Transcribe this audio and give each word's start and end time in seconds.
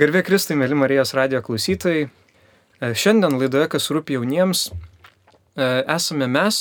Garbė 0.00 0.22
Kristai, 0.24 0.54
mėly 0.56 0.72
Marijos 0.80 1.10
radio 1.12 1.42
klausytojai. 1.44 2.06
E, 2.08 2.88
Šiandien 2.96 3.34
laidoje, 3.36 3.66
kas 3.68 3.90
rūpi 3.92 4.14
jauniems, 4.14 4.70
e, 4.72 5.66
esame 5.92 6.24
mes, 6.24 6.60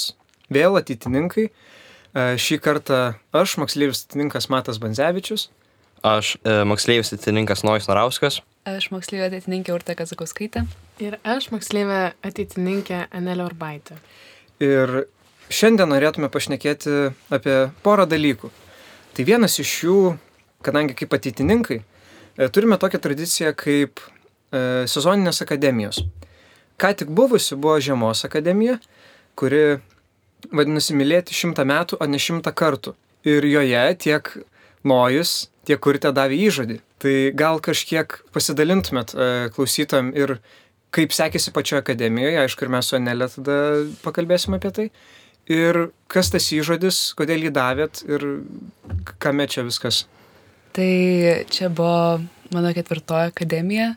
vėl 0.51 0.75
ateitininkai. 0.75 1.45
E, 1.47 2.25
Šį 2.35 2.57
kartą 2.65 2.97
aš, 3.31 3.53
moksleivis 3.61 4.01
ateitininkas 4.01 4.49
Matas 4.51 4.81
Banzevičius. 4.83 5.45
Aš 6.03 6.33
e, 6.43 6.57
moksleivis 6.67 7.13
ateitininkas 7.15 7.63
Nojus 7.63 7.87
Narauskas. 7.87 8.41
Aš 8.67 8.89
moksleivė 8.91 9.29
ateitininkė 9.29 9.71
Urte 9.77 9.95
Kazakauskaitė. 9.95 10.65
Ir 10.99 11.15
aš 11.23 11.47
moksleivė 11.53 12.01
ateitininkė 12.19 13.05
Anelė 13.07 13.45
Urbaitė. 13.47 14.01
Ir 14.59 15.05
šiandien 15.47 15.87
norėtume 15.93 16.27
pašnekėti 16.33 17.13
apie 17.31 17.61
porą 17.87 18.03
dalykų. 18.03 18.51
Tai 19.15 19.27
vienas 19.31 19.55
iš 19.63 19.77
jų, 19.85 20.01
kadangi 20.67 20.97
kaip 20.99 21.15
ateitininkai, 21.15 21.79
turime 22.47 22.77
tokią 22.79 23.01
tradiciją 23.03 23.51
kaip 23.59 23.99
e, 23.99 24.87
sezoninės 24.87 25.43
akademijos. 25.43 25.99
Ką 26.79 26.93
tik 26.95 27.11
buvusi 27.11 27.57
buvo 27.59 27.75
Žiemos 27.83 28.23
akademija, 28.23 28.77
kuri 29.35 29.81
vadinasi 30.55 30.95
Mylėti 30.95 31.35
šimtą 31.35 31.65
metų, 31.67 31.99
o 31.99 32.07
ne 32.07 32.19
šimtą 32.21 32.53
kartų. 32.55 32.95
Ir 33.27 33.43
joje 33.43 33.81
tiek 33.99 34.31
Nojus, 34.87 35.49
tiek 35.67 35.81
Kurtė 35.83 36.13
davė 36.15 36.39
įžodį. 36.47 36.79
Tai 37.03 37.15
gal 37.35 37.59
kažkiek 37.63 38.15
pasidalintumėt 38.35 39.11
e, 39.11 39.27
klausytojam 39.55 40.13
ir 40.15 40.37
kaip 40.95 41.11
sekėsi 41.13 41.51
pačioje 41.55 41.83
akademijoje, 41.83 42.39
aišku, 42.45 42.65
ir 42.65 42.71
mes 42.73 42.87
su 42.87 42.95
Anelė 42.97 43.27
tada 43.35 43.57
pakalbėsim 44.05 44.55
apie 44.55 44.71
tai. 44.75 44.87
Ir 45.49 45.89
kas 46.07 46.31
tas 46.31 46.47
įžodis, 46.53 47.09
kodėl 47.17 47.47
jį 47.47 47.51
davėt 47.53 48.03
ir 48.07 48.25
kame 49.19 49.47
čia 49.49 49.65
viskas. 49.67 50.05
Tai 50.75 50.91
čia 51.49 51.69
buvo 51.73 52.21
mano 52.53 52.73
ketvirtoji 52.73 53.33
akademija 53.33 53.93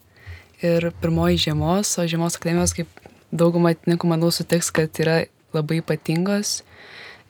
ir 0.62 0.90
pirmoji 1.02 1.40
žiemos, 1.46 1.90
o 1.98 2.06
žiemos 2.08 2.38
akademijos, 2.38 2.74
kaip 2.76 2.88
daugumą 3.32 3.72
atininkų, 3.72 4.08
manau, 4.08 4.30
sutiks, 4.32 4.70
kad 4.74 5.02
yra 5.02 5.24
labai 5.52 5.80
ypatingos. 5.82 6.60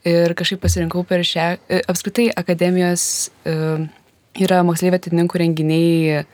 Ir 0.06 0.34
kažkaip 0.39 0.61
pasirinkau 0.62 1.05
per 1.06 1.22
šią, 1.27 1.47
e, 1.70 1.80
apskritai 1.91 2.27
akademijos 2.34 3.05
e, 3.47 3.55
yra 4.42 4.62
moksleivio 4.67 4.98
atininkų 4.98 5.41
renginiai 5.45 6.24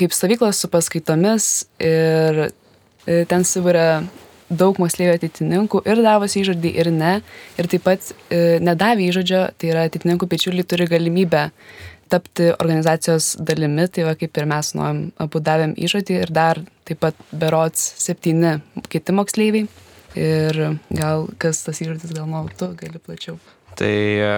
kaip 0.00 0.14
stovyklos 0.16 0.60
su 0.60 0.68
paskaitomis 0.72 1.46
ir 1.80 2.46
e, 2.46 3.24
ten 3.28 3.44
suburia 3.44 4.02
daug 4.50 4.78
moksleivių 4.82 5.14
ateitininkų 5.18 5.82
ir 5.86 6.02
davosi 6.02 6.40
įžodį 6.42 6.72
ir 6.82 6.90
ne. 6.94 7.12
Ir 7.60 7.68
taip 7.70 7.84
pat 7.86 8.10
e, 8.28 8.58
nedavė 8.64 9.10
įžodžio, 9.10 9.44
tai 9.56 9.70
yra 9.72 9.86
ateitininkų 9.88 10.28
pečiuliai 10.30 10.66
turi 10.66 10.88
galimybę 10.90 11.48
tapti 12.10 12.50
organizacijos 12.56 13.34
dalimi, 13.46 13.86
tai 13.92 14.06
va 14.08 14.16
kaip 14.18 14.36
ir 14.40 14.48
mes 14.50 14.72
nuojam, 14.76 15.04
abu 15.22 15.42
davėm 15.44 15.76
įžodį 15.78 16.18
ir 16.24 16.34
dar 16.34 16.60
taip 16.88 17.02
pat 17.04 17.18
berots 17.30 17.84
septyni 18.02 18.58
kiti 18.90 19.14
moksleiviai. 19.16 19.68
Ir 20.18 20.56
gal 20.90 21.28
kas 21.38 21.62
tas 21.62 21.78
įžodis, 21.78 22.10
gal 22.16 22.26
nuo 22.26 22.42
tu 22.58 22.72
gali 22.78 22.98
plačiau. 22.98 23.36
Tai 23.78 23.90
e, 23.90 24.30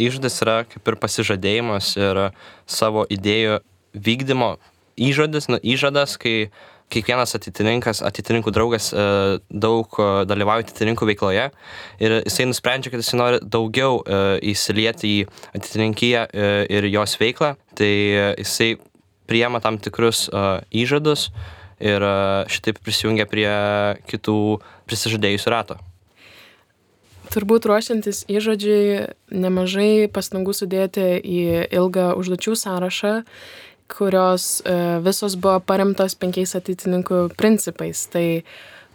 įžodis 0.00 0.40
yra 0.40 0.62
kaip 0.64 0.88
ir 0.88 0.96
pasižadėjimas 1.02 1.92
ir 2.00 2.22
savo 2.64 3.04
idėjų 3.04 3.58
vykdymo 3.92 4.54
įžodis, 5.00 5.50
nu, 5.52 5.60
įžadas, 5.60 6.16
kai 6.20 6.50
kiekvienas 6.90 7.34
ateitininkas, 7.38 8.02
ateitininkų 8.06 8.52
draugas 8.54 8.90
e, 8.92 9.04
daug 9.50 9.98
e, 9.98 10.08
dalyvauja 10.28 10.66
ateitininkų 10.66 11.08
veikloje 11.12 11.48
ir 12.02 12.16
jisai 12.20 12.48
nusprendžia, 12.50 12.92
kad 12.92 13.02
jisai 13.02 13.20
nori 13.20 13.40
daugiau 13.42 14.00
e, 14.02 14.20
įsilieti 14.52 15.14
į 15.14 15.20
ateitininkiją 15.54 16.26
ir 16.70 16.88
jos 16.90 17.16
veiklą, 17.20 17.54
tai 17.78 17.92
jisai 18.40 18.72
priema 19.30 19.60
tam 19.62 19.78
tikrus 19.82 20.26
įžadus 20.74 21.28
ir 21.80 22.04
šitaip 22.50 22.80
prisijungia 22.84 23.28
prie 23.30 23.48
kitų 24.10 24.40
prisižadėjusių 24.90 25.54
rato. 25.54 25.78
Turbūt 27.30 27.68
ruošiantis 27.70 28.24
įžodžiui 28.26 29.06
nemažai 29.30 30.10
pastangų 30.10 30.50
sudėti 30.56 31.04
į 31.22 31.42
ilgą 31.78 32.10
užduočių 32.18 32.56
sąrašą 32.58 33.12
kurios 33.90 34.60
e, 34.64 34.74
visos 35.04 35.36
buvo 35.36 35.58
paremtos 35.66 36.14
penkiais 36.18 36.54
ateitininkų 36.58 37.30
principais. 37.38 38.06
Tai 38.12 38.42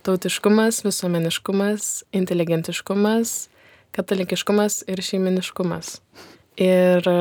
tautiškumas, 0.06 0.84
visuomeniškumas, 0.86 2.06
inteligentiškumas, 2.16 3.36
katalikiškumas 3.96 4.84
ir 4.92 5.02
šeiminiškumas. 5.02 5.98
Ir 6.62 7.10
e, 7.10 7.18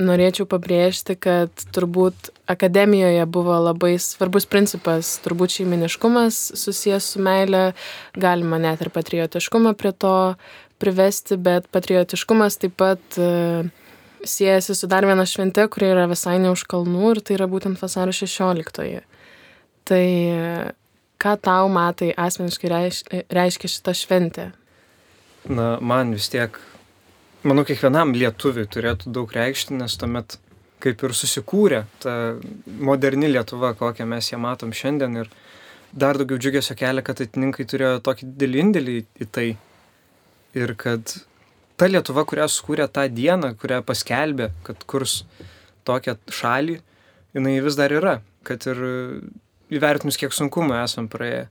norėčiau 0.00 0.46
pabrėžti, 0.48 1.16
kad 1.20 1.66
turbūt 1.74 2.30
akademijoje 2.50 3.26
buvo 3.28 3.58
labai 3.60 3.96
svarbus 4.00 4.48
principas, 4.48 5.18
turbūt 5.24 5.58
šeiminiškumas 5.58 6.40
susijęs 6.58 7.12
su 7.14 7.22
meile, 7.24 7.70
galima 8.16 8.60
net 8.62 8.80
ir 8.84 8.92
patriotiškumą 8.94 9.74
prie 9.78 9.92
to 9.92 10.14
privesti, 10.80 11.36
bet 11.36 11.68
patriotiškumas 11.74 12.56
taip 12.62 12.78
pat 12.80 13.20
uh, 13.20 13.68
siejasi 14.24 14.74
su 14.76 14.88
dar 14.90 15.06
viena 15.08 15.26
švente, 15.26 15.66
kuri 15.72 15.92
yra 15.92 16.08
visai 16.10 16.38
ne 16.42 16.52
už 16.52 16.66
kalnų 16.70 17.14
ir 17.14 17.22
tai 17.24 17.38
yra 17.38 17.48
būtent 17.50 17.80
vasario 17.80 18.14
16. 18.16 19.00
Tai 19.90 20.04
ką 21.20 21.36
tau 21.44 21.70
matai 21.72 22.12
asmeniškai 22.16 22.70
reiš, 22.72 23.02
reiškia 23.32 23.72
šita 23.76 23.96
šventė? 23.96 24.50
Na, 25.48 25.72
man 25.80 26.12
vis 26.16 26.28
tiek, 26.32 26.58
manau, 27.42 27.64
kiekvienam 27.68 28.12
lietuviui 28.16 28.68
turėtų 28.68 29.12
daug 29.16 29.32
reikšti, 29.32 29.78
nes 29.80 29.96
tuomet 30.00 30.36
kaip 30.80 31.02
ir 31.04 31.14
susikūrė 31.16 31.84
ta 32.02 32.14
moderni 32.80 33.30
Lietuva, 33.30 33.74
kokią 33.78 34.06
mes 34.08 34.30
ją 34.32 34.40
matom 34.40 34.72
šiandien 34.76 35.22
ir 35.22 35.32
dar 35.92 36.18
daugiau 36.20 36.40
džiugesio 36.40 36.76
kelia, 36.78 37.04
kad 37.04 37.20
atininkai 37.20 37.66
turėjo 37.68 37.98
tokį 38.06 38.30
didelį 38.30 38.62
indėlį 38.64 38.96
į 39.20 39.28
tai 39.34 39.46
ir 40.56 40.74
kad 40.80 41.16
ta 41.80 41.88
Lietuva, 41.88 42.26
kurią 42.28 42.46
sukūrė 42.52 42.86
tą 42.92 43.06
dieną, 43.08 43.54
kurią 43.60 43.80
paskelbė, 43.88 44.50
kad 44.66 44.84
kurs 44.90 45.22
tokią 45.88 46.18
šalį, 46.28 46.76
jinai 47.36 47.56
vis 47.64 47.78
dar 47.78 47.94
yra, 47.96 48.18
kad 48.44 48.66
ir 48.68 48.82
įvertinus, 49.72 50.18
kiek 50.20 50.34
sunkumų 50.36 50.76
esam 50.82 51.08
praėję. 51.10 51.46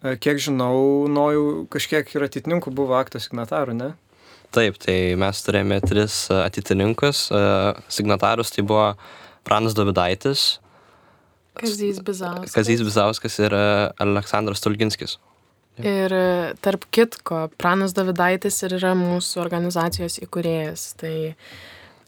E, 0.00 0.14
kiek 0.22 0.38
žinau, 0.40 1.08
nojau, 1.10 1.66
kažkiek 1.72 2.08
ir 2.14 2.28
atitininkų 2.28 2.72
buvo 2.76 2.96
akto 3.00 3.20
signatarų, 3.20 3.74
ne? 3.76 3.90
Taip, 4.54 4.78
tai 4.82 5.14
mes 5.18 5.42
turėjome 5.46 5.82
tris 5.82 6.22
atitininkus. 6.34 7.26
E, 7.34 7.44
signatarus 7.92 8.54
tai 8.54 8.64
buvo 8.66 8.92
Pranas 9.46 9.76
Davidaitis, 9.76 10.60
Kazys 11.60 11.98
Bizauskas. 12.00 12.54
Kazys 12.54 12.82
Bizauskas 12.84 13.38
ir 13.42 13.52
e, 13.52 13.64
Aleksandras 14.00 14.62
Tulginskis. 14.64 15.18
Ir 15.80 16.12
tarp 16.60 16.84
kitko, 16.92 17.46
Pranas 17.60 17.94
Davidaitis 17.96 18.58
ir 18.66 18.74
yra 18.80 18.92
mūsų 18.98 19.40
organizacijos 19.40 20.18
įkūrėjas. 20.20 20.82
Tai 21.00 21.14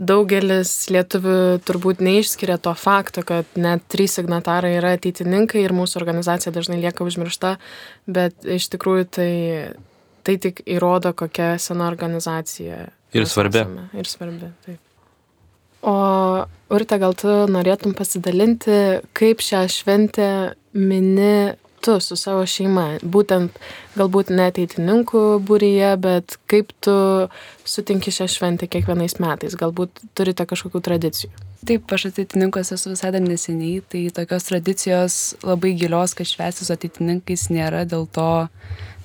daugelis 0.03 0.73
lietuvių 0.93 1.63
turbūt 1.67 2.03
neišskiria 2.05 2.59
to 2.63 2.75
fakto, 2.79 3.25
kad 3.27 3.49
net 3.57 3.85
trys 3.93 4.19
signatarai 4.19 4.75
yra 4.81 4.95
ateitininkai 4.99 5.63
ir 5.63 5.75
mūsų 5.77 6.01
organizacija 6.03 6.53
dažnai 6.55 6.81
lieka 6.83 7.07
užmiršta, 7.07 7.57
bet 8.11 8.45
iš 8.45 8.69
tikrųjų 8.75 9.09
tai, 9.19 9.33
tai 10.27 10.39
tik 10.43 10.65
įrodo, 10.67 11.15
kokia 11.17 11.55
sena 11.63 11.89
organizacija. 11.93 12.89
Ir 13.13 13.29
svarbi. 13.29 13.63
Esame. 13.63 13.89
Ir 13.97 14.11
svarbi, 14.11 14.51
taip. 14.67 14.81
O 15.83 15.97
Urte, 16.73 16.97
gal 16.97 17.13
tu 17.19 17.33
norėtum 17.51 17.93
pasidalinti, 17.93 19.03
kaip 19.19 19.43
šią 19.45 19.67
šventę 19.69 20.29
mini 20.73 21.53
tu 21.83 21.99
su 22.01 22.17
savo 22.17 22.45
šeima, 22.49 22.87
būtent 23.03 23.57
galbūt 23.99 24.31
neteitininkų 24.33 25.23
būryje, 25.47 25.95
bet 26.03 26.37
kaip 26.51 26.71
tu 26.85 26.95
sutinki 27.69 28.15
šią 28.15 28.29
šventę 28.31 28.69
kiekvienais 28.71 29.19
metais, 29.23 29.59
galbūt 29.59 30.05
turite 30.19 30.47
kažkokių 30.49 30.83
tradicijų. 30.89 31.33
Taip, 31.67 31.91
aš 31.95 32.09
ateitininkas 32.09 32.73
esu 32.75 32.91
visai 32.91 33.13
dar 33.15 33.23
neseniai, 33.23 33.83
tai 33.87 34.07
tokios 34.15 34.49
tradicijos 34.49 35.19
labai 35.47 35.77
gilios, 35.79 36.15
kad 36.19 36.27
švęsti 36.27 36.67
su 36.67 36.75
ateitininkais 36.75 37.47
nėra, 37.55 37.85
dėl 37.87 38.09
to 38.11 38.31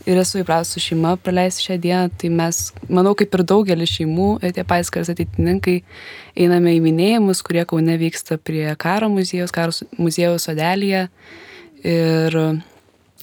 ir 0.08 0.18
esu 0.22 0.42
įpratus 0.42 0.76
su 0.76 0.82
šeima 0.82 1.16
praleisti 1.22 1.68
šią 1.68 1.78
dieną, 1.84 2.14
tai 2.18 2.32
mes, 2.34 2.62
manau, 2.90 3.14
kaip 3.18 3.34
ir 3.36 3.44
daugelis 3.52 3.92
šeimų, 3.98 4.30
tie 4.56 4.64
paiskars 4.68 5.12
ateitininkai, 5.14 5.82
einame 6.40 6.78
į 6.78 6.82
minėjimus, 6.86 7.44
kurie 7.46 7.66
kaune 7.68 7.98
vyksta 8.00 8.40
prie 8.40 8.70
karo 8.80 9.12
muziejus, 9.12 9.54
karo 9.56 9.76
muziejus 10.00 10.48
sodelėje. 10.48 11.08
Ir 11.88 12.36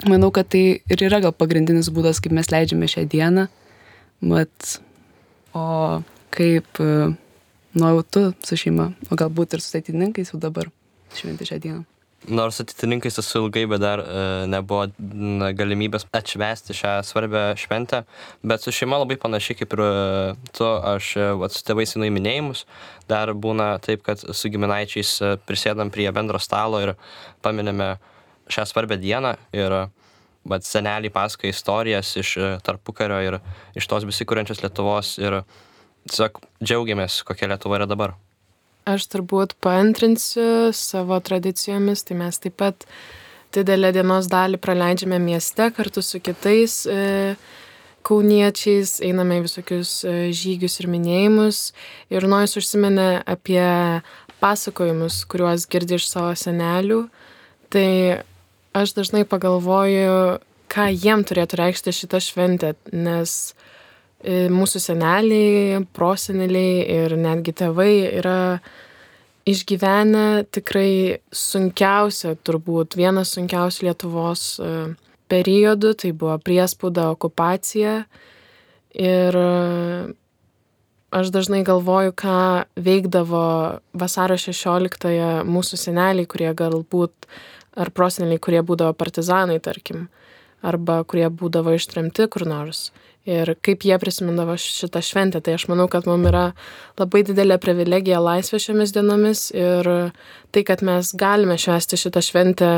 manau, 0.09 0.31
kad 0.35 0.49
tai 0.53 0.65
ir 0.91 1.07
yra 1.07 1.21
gal 1.25 1.35
pagrindinis 1.37 1.93
būdas, 1.93 2.23
kaip 2.25 2.33
mes 2.37 2.49
leidžiame 2.53 2.89
šią 2.91 3.07
dieną. 3.13 3.49
Mat, 4.25 4.79
o 5.53 6.01
kaip 6.35 6.81
nuojautu 7.75 8.31
su 8.47 8.59
šeima, 8.59 8.93
o 9.11 9.19
galbūt 9.19 9.57
ir 9.57 9.63
su 9.63 9.75
ateitininkais 9.75 10.33
jau 10.33 10.41
dabar 10.41 10.71
šventi 11.15 11.51
šią 11.51 11.59
dieną. 11.67 11.83
nors 12.29 12.57
atitininkais 12.61 13.19
esu 13.21 13.43
ilgai, 13.43 13.67
bet 13.69 13.83
dar 13.83 14.01
e, 14.01 14.21
nebuvo 14.49 14.87
galimybės 15.59 16.07
atšvesti 16.17 16.73
šią 16.79 16.93
svarbę 17.05 17.43
šventę, 17.61 18.05
bet 18.41 18.65
su 18.65 18.73
šeima 18.73 18.97
labai 19.03 19.19
panašiai 19.21 19.59
kaip 19.59 19.75
ir 19.77 19.83
e, 19.85 19.91
tu, 20.57 20.65
aš 20.65 21.11
e, 21.21 21.27
vat, 21.43 21.53
su 21.53 21.61
tėvais 21.69 21.93
einu 21.97 22.09
į 22.09 22.15
minėjimus, 22.17 22.65
dar 23.13 23.35
būna 23.37 23.75
taip, 23.85 24.07
kad 24.09 24.25
su 24.25 24.53
giminaičiais 24.55 25.13
e, 25.21 25.35
prisėdam 25.45 25.93
prie 25.93 26.09
bendro 26.17 26.41
stalo 26.41 26.81
ir 26.81 26.95
paminėme 27.45 27.99
šią 28.51 28.67
svarbę 28.69 28.99
dieną 29.01 29.35
ir 29.57 29.77
bet 30.45 30.67
seneliai 30.69 31.13
pasakoja 31.13 31.55
istorijas 31.55 32.17
iš 32.21 32.37
e, 32.37 32.51
tarpukario 32.65 33.21
ir 33.25 33.39
iš 33.79 33.89
tos 33.89 34.05
besikūrenčios 34.09 34.61
Lietuvos 34.65 35.17
ir 35.23 35.41
tiesiog 36.09 36.41
džiaugiamės, 36.61 37.23
kokia 37.25 37.49
Lietuva 37.49 37.81
yra 37.81 37.89
dabar. 37.89 38.15
Aš 38.85 39.07
turbūt 39.09 39.57
paantrinsiu 39.65 40.69
savo 40.77 41.17
tradicijomis, 41.25 42.05
tai 42.05 42.19
mes 42.21 42.41
taip 42.43 42.59
pat 42.61 42.85
didelę 43.57 43.95
dienos 43.97 44.29
dalį 44.29 44.61
praleidžiame 44.61 45.17
mieste 45.23 45.71
kartu 45.73 46.03
su 46.05 46.21
kitais 46.21 46.83
e, 46.85 46.99
kauniečiais, 48.05 48.99
einame 49.07 49.41
į 49.41 49.47
visokius 49.47 49.95
e, 50.05 50.15
žygius 50.37 50.77
ir 50.83 50.91
minėjimus. 50.93 51.63
Ir 52.13 52.29
Nojus 52.29 52.59
užsiminė 52.61 53.09
apie 53.25 53.65
pasakojimus, 54.45 55.23
kuriuos 55.33 55.65
girdi 55.73 55.97
iš 55.97 56.11
savo 56.11 56.35
senelių. 56.37 57.07
Tai 57.73 57.89
aš 58.75 58.97
dažnai 58.97 59.23
pagalvoju, 59.29 60.41
ką 60.75 60.89
jiem 60.91 61.23
turėtų 61.27 61.61
reikšti 61.61 61.95
šitą 61.95 62.21
šventę, 62.23 62.75
nes 62.93 63.55
E, 64.25 64.47
mūsų 64.49 64.81
seneliai, 64.81 65.83
proseneliai 65.93 66.81
ir 66.89 67.15
netgi 67.21 67.53
tėvai 67.61 67.93
yra 68.23 68.39
išgyvenę 69.45 70.47
tikrai 70.55 71.21
sunkiausią, 71.29 72.33
turbūt 72.41 72.97
vienas 72.97 73.35
sunkiausių 73.37 73.91
Lietuvos 73.91 74.47
e, 74.65 74.71
periodų, 75.29 75.93
tai 76.01 76.15
buvo 76.17 76.39
priespauda, 76.41 77.11
okupacija. 77.13 77.99
Ir 78.97 79.37
e, 79.37 79.53
aš 81.13 81.33
dažnai 81.35 81.61
galvoju, 81.69 82.17
ką 82.17 82.39
veikdavo 82.81 83.45
vasaro 83.93 84.41
16-ąją 84.41 85.35
mūsų 85.45 85.83
seneliai, 85.85 86.25
kurie 86.25 86.49
galbūt, 86.57 87.29
ar 87.77 87.91
proseneliai, 87.91 88.43
kurie 88.43 88.63
būdavo 88.63 88.95
partizanai, 88.99 89.59
tarkim, 89.63 90.09
arba 90.65 91.03
kurie 91.05 91.27
būdavo 91.29 91.75
ištremti 91.77 92.29
kur 92.33 92.47
nors 92.49 92.89
ir 93.25 93.55
kaip 93.65 93.85
jie 93.89 93.97
prisimindavo 94.01 94.57
šitą 94.61 95.01
šventę. 95.05 95.41
Tai 95.45 95.57
aš 95.57 95.67
manau, 95.71 95.87
kad 95.89 96.09
mums 96.09 96.29
yra 96.29 96.45
labai 97.01 97.25
didelė 97.27 97.59
privilegija 97.63 98.21
laisvė 98.23 98.61
šiomis 98.61 98.93
dienomis 98.95 99.47
ir 99.57 99.89
tai, 100.53 100.65
kad 100.67 100.85
mes 100.85 101.15
galime 101.17 101.57
švęsti 101.61 102.01
šitą 102.05 102.23
šventę 102.25 102.73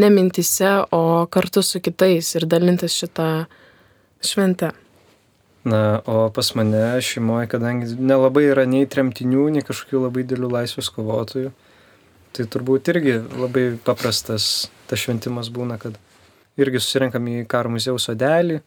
ne 0.00 0.12
mintise, 0.12 0.72
o 0.90 1.26
kartu 1.30 1.62
su 1.62 1.82
kitais 1.84 2.34
ir 2.36 2.48
dalintis 2.48 2.96
šitą 2.96 3.30
šventę. 4.24 4.72
Na, 5.68 6.00
o 6.08 6.30
pas 6.32 6.54
mane 6.56 6.96
šeimoje, 7.04 7.50
kadangi 7.52 7.92
nelabai 8.00 8.46
yra 8.48 8.64
nei 8.64 8.86
tremtinių, 8.88 9.50
nei 9.52 9.64
kažkokių 9.64 10.06
labai 10.06 10.24
didelių 10.24 10.48
laisvės 10.54 10.88
kovotojų, 10.94 11.50
tai 12.36 12.46
turbūt 12.50 12.92
irgi 12.94 13.18
labai 13.36 13.64
paprastas 13.84 14.70
tas 14.90 15.02
šventimas 15.02 15.50
būna, 15.54 15.78
kad 15.82 15.96
irgi 16.60 16.82
susirinkam 16.82 17.28
į 17.30 17.44
karo 17.50 17.70
muziejaus 17.72 18.08
sodelį, 18.10 18.60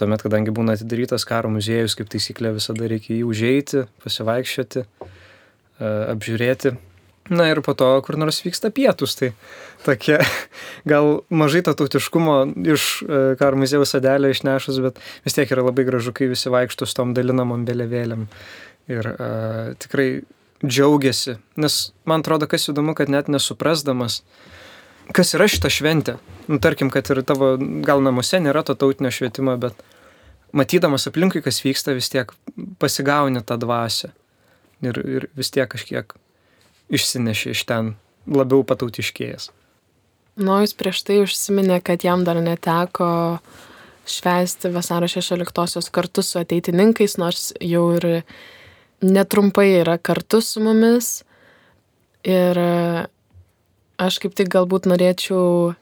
Tuomet, 0.00 0.22
kadangi 0.24 0.52
būna 0.54 0.78
atidarytas 0.78 1.26
karo 1.28 1.50
muziejus, 1.52 1.96
kaip 1.98 2.08
taisyklė 2.08 2.54
visada 2.56 2.86
reikia 2.88 3.18
jį 3.18 3.24
užeiti, 3.28 3.82
pasivaikščioti, 4.00 4.84
e, 4.86 5.90
apžiūrėti. 6.14 6.72
Na 7.30 7.50
ir 7.50 7.60
po 7.62 7.74
to 7.78 7.88
kur 8.06 8.16
nors 8.18 8.40
vyksta 8.42 8.72
pietus, 8.74 9.12
tai 9.18 9.32
tokie 9.84 10.16
gal 10.92 11.20
mažai 11.28 11.60
to 11.66 11.74
tautiškumo 11.76 12.38
iš 12.72 12.86
e, 13.04 13.20
karo 13.42 13.60
muziejaus 13.60 13.92
sadelio 13.92 14.32
išnešus, 14.32 14.80
bet 14.86 15.04
vis 15.26 15.36
tiek 15.36 15.52
yra 15.52 15.66
labai 15.68 15.84
gražu, 15.90 16.16
kai 16.16 16.30
visi 16.32 16.52
vaikšto 16.54 16.88
su 16.88 16.96
tom 16.96 17.12
dalinamom 17.18 17.68
vėliavėlėm. 17.68 18.26
Ir 18.90 19.06
uh, 19.06 19.76
tikrai 19.78 20.06
džiaugiasi, 20.64 21.38
nes 21.60 21.78
man 22.08 22.24
atrodo, 22.24 22.48
kas 22.50 22.68
įdomu, 22.70 22.94
kad 22.98 23.12
net 23.12 23.30
nesuprasdamas, 23.32 24.20
kas 25.16 25.34
yra 25.36 25.48
šita 25.50 25.70
šventė. 25.72 26.18
Nu, 26.50 26.60
tarkim, 26.62 26.90
kad 26.92 27.08
ir 27.12 27.22
tavo 27.26 27.54
gal 27.86 28.02
namuose 28.04 28.42
nėra 28.42 28.62
to 28.66 28.76
tautinio 28.78 29.12
švietimo, 29.14 29.56
bet 29.60 29.78
matydamas 30.52 31.08
aplinkui, 31.10 31.42
kas 31.44 31.62
vyksta, 31.64 31.94
vis 31.96 32.10
tiek 32.12 32.32
pasigauni 32.82 33.42
tą 33.46 33.58
dvasę. 33.60 34.12
Ir, 34.80 34.96
ir 35.04 35.26
vis 35.36 35.52
tiek 35.52 35.68
kažkiek 35.68 36.14
išsineši 36.90 37.52
iš 37.54 37.64
ten 37.68 37.94
labiau 38.28 38.64
patautiškėjęs. 38.66 39.50
Nojus 40.40 40.72
prieš 40.78 41.02
tai 41.04 41.18
užsiminė, 41.24 41.80
kad 41.84 42.04
jam 42.06 42.24
dar 42.24 42.40
neteko 42.40 43.10
švęsti 44.10 44.70
vasaro 44.72 45.08
16-osios 45.10 45.90
kartu 45.92 46.24
su 46.24 46.40
ateitininkais, 46.40 47.18
nors 47.20 47.50
jau 47.60 47.84
ir 47.98 48.06
netrumpai 49.02 49.68
yra 49.80 49.98
kartu 49.98 50.40
su 50.44 50.62
mumis. 50.64 51.20
Ir 52.26 52.58
aš 54.00 54.18
kaip 54.20 54.34
tik 54.36 54.50
galbūt 54.52 54.88
norėčiau 54.90 55.74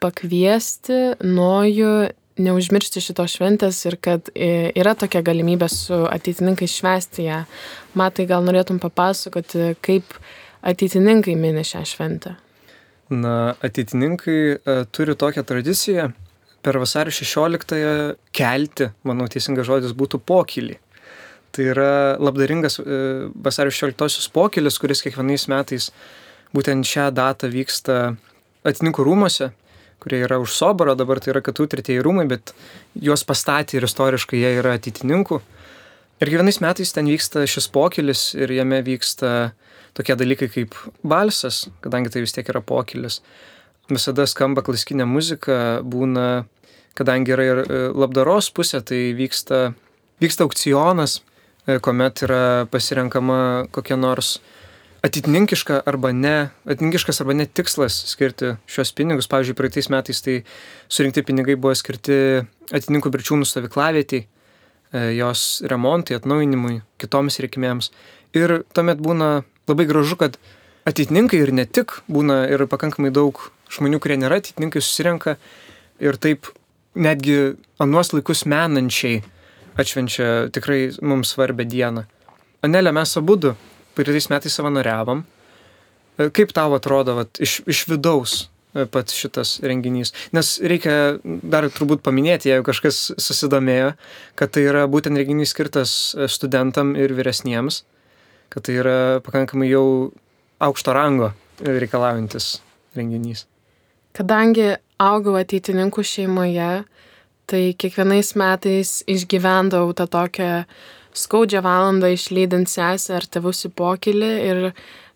pakviesti 0.00 1.00
nojų 1.24 1.92
neužmiršti 2.40 3.02
šitos 3.04 3.36
šventės 3.36 3.80
ir 3.88 3.96
kad 4.02 4.30
e, 4.32 4.70
yra 4.78 4.94
tokia 4.98 5.22
galimybė 5.24 5.68
su 5.72 5.98
ateitininkais 6.08 6.76
švęsti 6.80 7.26
ją. 7.26 7.40
Matai, 7.98 8.26
gal 8.30 8.44
norėtum 8.46 8.80
papasakoti, 8.82 9.74
kaip 9.84 10.16
ateitininkai 10.64 11.36
mini 11.38 11.64
šią 11.66 11.84
šventę? 11.88 12.36
Na, 13.10 13.56
ateitininkai 13.66 14.40
e, 14.54 14.76
turi 14.94 15.16
tokią 15.18 15.44
tradiciją 15.46 16.10
per 16.64 16.78
vasario 16.80 17.12
16-ąją 17.12 18.14
kelti, 18.36 18.90
manau, 19.08 19.28
teisingas 19.32 19.68
žodis 19.68 19.96
būtų 19.96 20.20
pokylį. 20.28 20.78
Tai 21.50 21.64
yra 21.72 22.16
labdaringas 22.22 22.78
e, 22.78 22.98
vasario 23.34 23.72
16-osios 23.74 24.30
pokylis, 24.30 24.78
kuris 24.78 25.02
kiekvienais 25.02 25.48
metais 25.50 25.90
būtent 26.54 26.86
šią 26.86 27.08
datą 27.14 27.50
vyksta 27.50 27.96
atininkų 28.66 29.06
rūmose, 29.06 29.50
kurie 30.00 30.20
yra 30.24 30.38
už 30.40 30.54
Soboro, 30.54 30.94
dabar 30.98 31.20
tai 31.20 31.34
yra 31.34 31.42
Katų 31.44 31.66
tretieji 31.74 32.02
rūmai, 32.04 32.26
bet 32.30 32.54
juos 32.94 33.24
pastatė 33.26 33.78
ir 33.78 33.88
istoriškai 33.88 34.40
jie 34.40 34.52
yra 34.60 34.76
atitininkų. 34.78 35.40
Ir 36.20 36.28
kiekvienais 36.28 36.60
metais 36.60 36.92
ten 36.92 37.08
vyksta 37.08 37.46
šis 37.48 37.68
pokylis 37.72 38.30
ir 38.36 38.52
jame 38.52 38.82
vyksta 38.84 39.52
tokie 39.96 40.16
dalykai 40.16 40.50
kaip 40.52 40.76
balsas, 41.02 41.64
kadangi 41.84 42.12
tai 42.12 42.24
vis 42.24 42.36
tiek 42.36 42.48
yra 42.52 42.62
pokylis. 42.64 43.20
Visada 43.90 44.26
skamba 44.28 44.62
klasikinė 44.62 45.06
muzika, 45.08 45.80
būna, 45.82 46.44
kadangi 46.98 47.34
yra 47.34 47.46
ir 47.48 47.62
e, 47.64 47.80
labdaros 47.96 48.52
pusė, 48.54 48.82
tai 48.86 49.00
vyksta, 49.18 49.72
vyksta 50.22 50.46
aukcionas, 50.46 51.18
kuomet 51.84 52.24
yra 52.26 52.66
pasirenkama 52.70 53.66
kokia 53.74 53.96
nors 54.00 54.38
atitinkiška 55.06 55.80
arba 55.88 56.12
ne, 56.12 56.50
atitinkiškas 56.66 57.22
arba 57.22 57.34
ne 57.36 57.46
tikslas 57.46 57.96
skirti 58.12 58.54
šios 58.70 58.92
pinigus. 58.96 59.28
Pavyzdžiui, 59.30 59.56
praeitais 59.56 59.88
metais 59.92 60.20
tai 60.24 60.36
surinkti 60.92 61.24
pinigai 61.24 61.56
buvo 61.56 61.74
skirti 61.78 62.18
atitinkų 62.68 63.12
birčiūnų 63.14 63.48
stovyklavietiai, 63.48 64.26
e, 64.26 65.04
jos 65.16 65.62
remontui, 65.70 66.18
atnaujinimui, 66.18 66.82
kitoms 67.00 67.40
reikmėms. 67.44 67.90
Ir 68.36 68.60
tuomet 68.76 69.00
būna 69.00 69.30
labai 69.70 69.88
gražu, 69.88 70.20
kad 70.20 70.36
atitininkai 70.88 71.40
ir 71.40 71.54
ne 71.56 71.64
tik 71.64 72.00
būna 72.10 72.44
ir 72.52 72.66
pakankamai 72.70 73.12
daug 73.14 73.40
žmonių, 73.72 74.00
kurie 74.02 74.18
nėra 74.20 74.40
atitininkai, 74.42 74.82
susirenka 74.84 75.36
ir 76.02 76.18
taip 76.20 76.50
netgi 76.94 77.56
anuos 77.80 78.12
laikus 78.12 78.44
menančiai 78.50 79.22
atšvenčia 79.80 80.50
tikrai 80.54 80.90
mums 81.02 81.34
svarbę 81.34 81.66
dieną. 81.68 82.06
Anelė, 82.66 82.92
mes 82.92 83.16
abu 83.16 83.38
praeitais 83.96 84.30
metais 84.30 84.56
savanoriavom. 84.56 85.24
E, 86.20 86.30
kaip 86.30 86.52
tau 86.56 86.74
atrodo 86.76 87.16
vat, 87.20 87.40
iš, 87.42 87.60
iš 87.70 87.84
vidaus 87.90 88.36
e, 88.74 88.86
pats 88.90 89.16
šitas 89.16 89.58
renginys? 89.64 90.12
Nes 90.36 90.52
reikia 90.60 90.96
dar 91.24 91.68
turbūt 91.72 92.04
paminėti, 92.06 92.50
jeigu 92.52 92.66
kažkas 92.66 93.10
susidomėjo, 93.20 93.94
kad 94.38 94.52
tai 94.54 94.66
yra 94.68 94.86
būtent 94.90 95.18
renginys 95.20 95.54
skirtas 95.54 95.94
e, 96.14 96.28
studentam 96.30 96.94
ir 96.98 97.14
vyresniems, 97.16 97.82
kad 98.52 98.66
tai 98.66 98.80
yra 98.82 98.98
pakankamai 99.24 99.70
jau 99.70 99.86
aukšto 100.60 100.94
rango 100.96 101.32
reikalaujantis 101.64 102.58
renginys. 102.96 103.46
Kadangi 104.16 104.74
augau 105.00 105.36
ateitininkų 105.38 106.02
šeimoje, 106.04 106.70
tai 107.50 107.62
kiekvienais 107.74 108.32
metais 108.38 109.00
išgyvendavau 109.10 109.92
tą 109.98 110.06
tokią 110.10 110.50
skaudžią 111.16 111.62
valandą 111.66 112.12
išlydint 112.14 112.70
sesę 112.70 113.16
ar 113.18 113.26
tėvus 113.26 113.66
į 113.66 113.72
pokylį 113.74 114.32
ir 114.46 114.60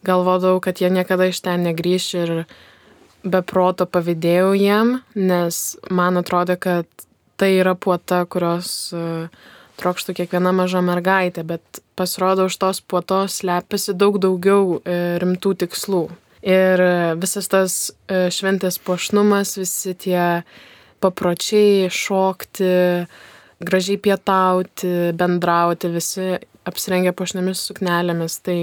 galvodavau, 0.05 0.61
kad 0.61 0.83
jie 0.83 0.91
niekada 0.93 1.31
iš 1.31 1.41
ten 1.45 1.65
negrįš 1.69 2.09
ir 2.21 2.33
be 3.25 3.41
proto 3.47 3.87
pavydėjau 3.89 4.53
jiem, 4.59 4.99
nes 5.17 5.61
man 5.91 6.21
atrodė, 6.21 6.59
kad 6.61 7.07
tai 7.41 7.55
yra 7.57 7.73
puota, 7.75 8.21
kurios 8.31 8.93
uh, 8.95 9.31
trokštų 9.81 10.15
kiekviena 10.21 10.53
maža 10.55 10.83
mergaitė, 10.85 11.47
bet 11.47 11.81
pasirodo 11.99 12.51
už 12.51 12.59
tos 12.61 12.83
puotos 12.85 13.41
slepiasi 13.41 13.97
daug 13.97 14.21
daugiau 14.23 14.77
uh, 14.77 15.17
rimtų 15.23 15.57
tikslų. 15.65 16.05
Ir 16.45 16.81
visas 17.17 17.47
tas 17.49 17.75
e, 18.05 18.27
šventės 18.29 18.77
pošnumas, 18.85 19.55
visi 19.57 19.95
tie 19.97 20.43
papročiai 21.05 21.91
šokti, 21.93 22.73
gražiai 23.65 24.01
pietauti, 24.01 24.93
bendrauti, 25.17 25.93
visi 25.93 26.35
apsirengę 26.65 27.13
pošniamis 27.17 27.63
suknelėmis. 27.69 28.41
Tai 28.45 28.59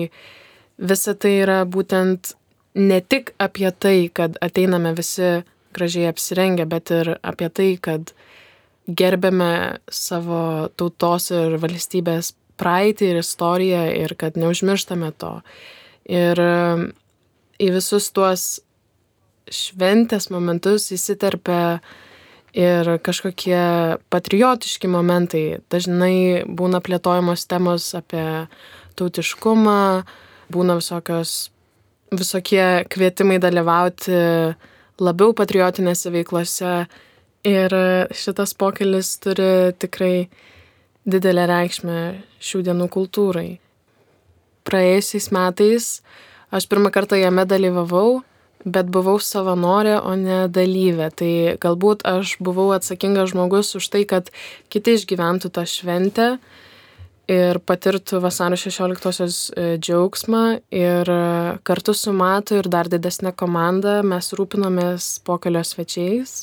visa 0.81 1.15
tai 1.15 1.35
yra 1.43 1.61
būtent 1.69 2.33
ne 2.75 2.99
tik 3.01 3.33
apie 3.41 3.71
tai, 3.71 4.09
kad 4.13 4.37
ateiname 4.41 4.93
visi 4.97 5.41
gražiai 5.75 6.09
apsirengę, 6.11 6.67
bet 6.67 6.91
ir 6.91 7.15
apie 7.21 7.49
tai, 7.49 7.71
kad 7.81 8.13
gerbėme 8.87 9.79
savo 9.93 10.69
tautos 10.75 11.29
ir 11.31 11.57
valstybės 11.61 12.33
praeitį 12.61 13.11
ir 13.11 13.21
istoriją 13.21 13.83
ir 14.03 14.15
kad 14.19 14.37
neužmirštame 14.39 15.11
to. 15.21 15.37
Ir 16.11 16.41
um, 16.43 16.89
į 17.61 17.71
visus 17.77 18.09
tuos 18.13 18.45
šventės 19.51 20.29
momentus 20.33 20.89
įsiterpia 20.95 21.79
ir 22.57 22.97
kažkokie 23.03 23.97
patriotiški 24.11 24.89
momentai. 24.91 25.61
Dažnai 25.71 26.43
būna 26.47 26.81
plėtojamos 26.83 27.47
temos 27.49 27.87
apie 27.97 28.25
tautiškumą, 28.99 30.03
būna 30.51 30.77
visokios, 30.79 31.51
visokie 32.11 32.83
kvietimai 32.91 33.39
dalyvauti 33.41 34.19
labiau 35.01 35.35
patriotinėse 35.37 36.11
veiklose. 36.13 36.85
Ir 37.47 37.73
šitas 38.13 38.53
pokelis 38.53 39.15
turi 39.17 39.73
tikrai 39.81 40.29
didelę 41.09 41.47
reikšmę 41.49 42.01
šių 42.37 42.61
dienų 42.67 42.85
kultūrai. 42.93 43.55
Praėjusiais 44.67 45.31
metais 45.33 45.87
aš 46.53 46.67
pirmą 46.69 46.91
kartą 46.93 47.17
jame 47.17 47.47
dalyvavau, 47.49 48.21
bet 48.65 48.89
buvau 48.93 49.17
savanorė, 49.21 49.97
o 50.03 50.15
ne 50.19 50.45
dalyvė. 50.51 51.09
Tai 51.17 51.33
galbūt 51.61 52.05
aš 52.07 52.37
buvau 52.43 52.71
atsakingas 52.75 53.33
žmogus 53.33 53.75
už 53.79 53.89
tai, 53.93 54.03
kad 54.09 54.29
kiti 54.73 54.97
išgyventų 54.99 55.51
tą 55.53 55.65
šventę 55.69 56.35
ir 57.31 57.61
patirtų 57.63 58.19
vasario 58.23 58.59
16-osios 58.59 59.41
e, 59.55 59.67
džiaugsmą. 59.79 60.45
Ir 60.73 61.11
e, 61.11 61.23
kartu 61.63 61.95
su 61.95 62.13
Matu 62.13 62.59
ir 62.59 62.69
dar 62.71 62.91
didesnė 62.91 63.35
komanda 63.37 64.01
mes 64.03 64.33
rūpinomės 64.35 65.17
pokelio 65.27 65.63
svečiais 65.65 66.41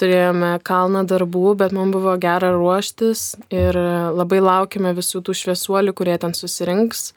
turėjome 0.00 0.54
kalną 0.64 1.04
darbų, 1.08 1.54
bet 1.60 1.74
mums 1.76 1.92
buvo 1.92 2.14
gera 2.20 2.52
ruoštis 2.54 3.34
ir 3.52 3.76
labai 4.16 4.40
laukime 4.40 4.94
visų 4.96 5.22
tų 5.26 5.36
šviesuolių, 5.42 5.94
kurie 5.96 6.16
ten 6.20 6.32
susirinks 6.36 7.10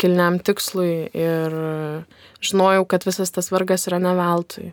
kilniam 0.00 0.38
tikslui 0.42 1.08
ir 1.10 1.58
žinojau, 2.44 2.84
kad 2.88 3.06
visas 3.06 3.32
tas 3.34 3.50
vargas 3.54 3.88
yra 3.90 4.00
ne 4.02 4.14
veltui. 4.18 4.72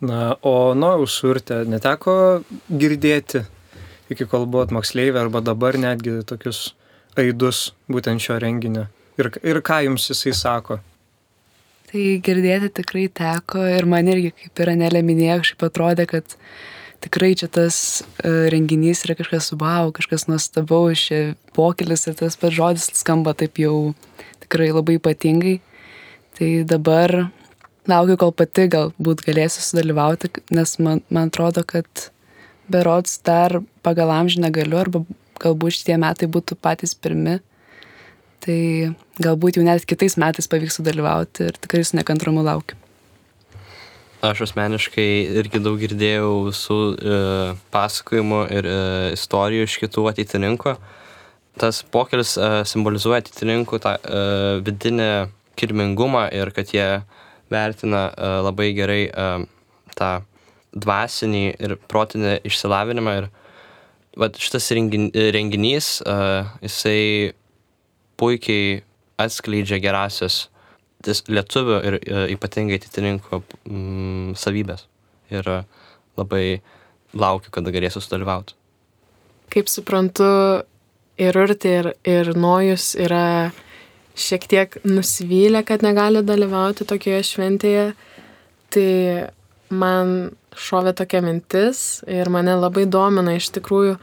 Na, 0.00 0.36
o 0.46 0.74
nuo 0.78 0.92
užsurtę 1.02 1.64
neteko 1.66 2.12
girdėti, 2.70 3.42
iki 4.12 4.28
kol 4.30 4.46
buvot 4.46 4.70
moksleivė 4.74 5.24
arba 5.24 5.42
dabar 5.42 5.78
netgi 5.80 6.20
tokius 6.28 6.68
aidus 7.18 7.72
būtent 7.90 8.22
šio 8.22 8.38
renginio. 8.42 8.86
Ir, 9.18 9.32
ir 9.42 9.58
ką 9.66 9.80
jums 9.88 10.06
jisai 10.12 10.34
sako? 10.38 10.78
Tai 11.88 12.04
girdėti 12.22 12.68
tikrai 12.78 13.06
teko 13.08 13.64
ir 13.66 13.88
man 13.88 14.10
irgi, 14.12 14.30
kaip 14.36 14.62
ir 14.62 14.70
Anelė 14.74 15.00
minėjo, 15.02 15.40
kažkaip 15.42 15.64
atrodė, 15.70 16.04
kad 16.10 16.36
tikrai 17.02 17.32
čia 17.38 17.48
tas 17.50 17.78
e, 18.20 18.30
renginys 18.52 19.02
yra 19.06 19.16
kažkas 19.18 19.50
wow, 19.56 19.90
kažkas 19.96 20.28
nuostabaus, 20.28 21.06
čia 21.08 21.20
pokelis 21.56 22.06
ir 22.06 22.18
tas 22.18 22.36
pats 22.38 22.54
žodis 22.54 22.90
skamba 23.00 23.34
taip 23.38 23.58
jau 23.62 23.94
tikrai 24.48 24.72
labai 24.72 24.96
ypatingai. 24.98 25.58
Tai 26.38 26.50
dabar 26.72 27.14
laukiu, 27.88 28.16
kol 28.18 28.32
pati 28.32 28.66
galbūt 28.72 29.22
galėsiu 29.28 29.62
sudalyvauti, 29.62 30.32
nes 30.50 30.74
man, 30.82 31.04
man 31.12 31.30
atrodo, 31.30 31.62
kad 31.68 32.08
berods 32.72 33.20
dar 33.24 33.60
pagal 33.86 34.10
amžiną 34.16 34.48
negaliu 34.48 34.80
arba 34.80 35.04
galbūt 35.38 35.78
šitie 35.78 36.00
metai 36.00 36.26
būtų 36.26 36.58
patys 36.60 36.96
pirmi 36.98 37.38
Tai 38.44 38.58
galbūt 39.18 39.58
jau 39.58 39.64
net 39.66 39.82
kitais 39.88 40.14
metais 40.20 40.46
pavyks 40.50 40.78
sudalyvauti 40.78 41.48
ir 41.50 41.58
tikrai 41.58 41.82
su 41.86 41.98
nekantrumu 41.98 42.44
laukiu. 42.46 42.78
Aš 44.24 44.46
asmeniškai 44.48 45.10
irgi 45.40 45.60
daug 45.62 45.78
girdėjau 45.78 46.30
visų 46.48 46.78
e, 46.96 47.18
pasakojimų 47.74 48.40
ir 48.54 48.66
e, 48.66 48.78
istorijų 49.14 49.66
iš 49.68 49.76
kitų 49.84 50.06
ateitininkų. 50.10 50.74
Tas 51.58 51.82
pokelis 51.94 52.36
e, 52.38 52.48
simbolizuoja 52.68 53.22
ateitininkų 53.22 53.80
tą 53.82 53.96
e, 53.98 54.22
vidinį 54.66 55.08
kilmingumą 55.58 56.28
ir 56.36 56.52
kad 56.54 56.70
jie 56.74 56.86
vertina 57.50 58.08
e, 58.12 58.32
labai 58.46 58.68
gerai 58.76 59.02
e, 59.08 59.28
tą 59.98 60.12
dvasinį 60.78 61.44
ir 61.56 61.74
protinį 61.90 62.38
išsilavinimą. 62.48 63.16
Ir 63.22 63.28
vat, 64.18 64.38
šitas 64.38 64.70
renginys, 64.74 65.90
e, 66.02 66.18
jisai 66.66 67.02
puikiai 68.18 68.80
atskleidžia 69.18 69.80
gerasias 69.82 70.46
lietuvių 71.06 71.78
ir 71.86 71.98
e, 71.98 72.22
ypatingai 72.34 72.78
ateitininkų 72.78 73.40
mm, 73.40 74.32
savybės. 74.38 74.86
Ir 75.30 75.46
e, 75.46 75.60
labai 76.18 76.44
laukiu, 77.14 77.52
kada 77.54 77.72
galėsiu 77.74 78.02
sudalyvauti. 78.02 78.56
Kaip 79.48 79.70
suprantu, 79.72 80.26
ir 81.18 81.38
Urti, 81.38 81.72
ir, 81.80 81.92
ir 82.08 82.32
Nojus 82.38 82.92
yra 82.98 83.50
šiek 84.18 84.46
tiek 84.50 84.78
nusivylę, 84.86 85.62
kad 85.66 85.84
negali 85.86 86.22
dalyvauti 86.26 86.86
tokioje 86.88 87.24
šventėje. 87.32 87.88
Tai 88.74 88.90
man 89.70 90.14
šovė 90.58 90.94
tokia 90.96 91.22
mintis 91.24 92.00
ir 92.08 92.28
mane 92.32 92.56
labai 92.58 92.86
domina 92.90 93.36
iš 93.36 93.50
tikrųjų, 93.56 93.96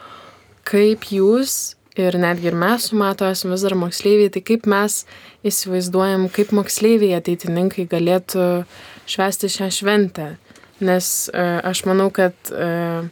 kaip 0.66 1.10
jūs 1.12 1.76
ir 2.00 2.18
netgi 2.20 2.50
ir 2.52 2.58
mes 2.60 2.90
su 2.90 2.98
Mato 3.00 3.28
esame 3.28 3.56
vis 3.56 3.64
dar 3.66 3.76
moksleiviai, 3.80 4.32
tai 4.34 4.42
kaip 4.46 4.66
mes 4.70 5.04
įsivaizduojam, 5.48 6.28
kaip 6.34 6.52
moksleiviai 6.56 7.16
ateitininkai 7.20 7.88
galėtų 7.92 8.48
švesti 9.10 9.52
šią 9.52 9.70
šventę. 9.72 10.34
Nes 10.84 11.12
e, 11.32 11.46
aš 11.64 11.86
manau, 11.88 12.10
kad 12.12 12.36
e, 12.52 13.06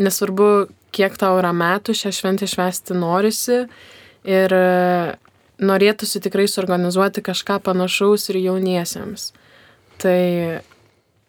nesvarbu, 0.00 0.48
kiek 0.92 1.16
tau 1.20 1.38
yra 1.40 1.52
metų, 1.56 1.94
šią 1.96 2.12
šventę 2.14 2.48
švesti 2.50 2.96
norisi 2.96 3.62
ir 4.28 4.54
e, 4.54 5.14
norėtųsi 5.62 6.20
tikrai 6.24 6.48
suorganizuoti 6.50 7.24
kažką 7.24 7.58
panašaus 7.64 8.28
ir 8.30 8.40
jauniesiems. 8.42 9.30
Tai 10.02 10.18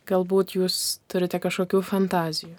galbūt 0.09 0.57
jūs 0.57 0.81
turite 1.11 1.39
kažkokių 1.41 1.83
fantazijų. 1.87 2.55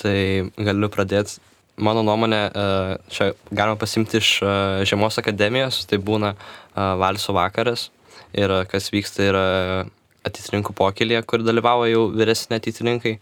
Tai 0.00 0.18
galiu 0.56 0.90
pradėti 0.92 1.38
mano 1.80 2.02
nuomonė, 2.04 2.42
e, 2.48 2.66
čia 3.12 3.30
galima 3.52 3.78
pasimti 3.80 4.20
iš 4.20 4.34
e, 4.42 4.52
Žiemos 4.88 5.20
akademijos, 5.22 5.84
tai 5.88 6.00
būna 6.02 6.34
valso 6.74 7.34
vakaras 7.34 7.88
ir 8.36 8.52
kas 8.70 8.92
vyksta 8.94 9.24
yra 9.26 9.46
ateitininkų 10.26 10.74
pokelyje, 10.76 11.22
kur 11.26 11.42
dalyvavo 11.42 11.88
jau 11.90 12.04
vyresni 12.14 12.58
ateitininkai. 12.60 13.16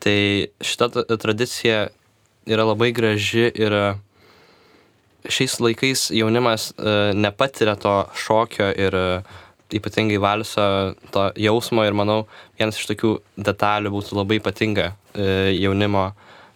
Tai 0.00 0.18
šita 0.64 0.88
tradicija 1.20 1.90
yra 2.48 2.64
labai 2.68 2.92
graži 2.96 3.50
ir 3.50 3.76
šiais 5.28 5.58
laikais 5.60 6.08
jaunimas 6.16 6.70
nepatiria 7.14 7.76
to 7.76 7.94
šokio 8.16 8.70
ir 8.72 8.96
ypatingai 9.70 10.16
valso 10.18 10.64
to 11.12 11.26
jausmo 11.36 11.84
ir 11.84 11.94
manau 11.94 12.24
vienas 12.58 12.80
iš 12.80 12.88
tokių 12.90 13.12
detalių 13.36 13.92
būtų 13.92 14.16
labai 14.16 14.40
ypatinga 14.40 14.92
jaunimo 15.14 16.10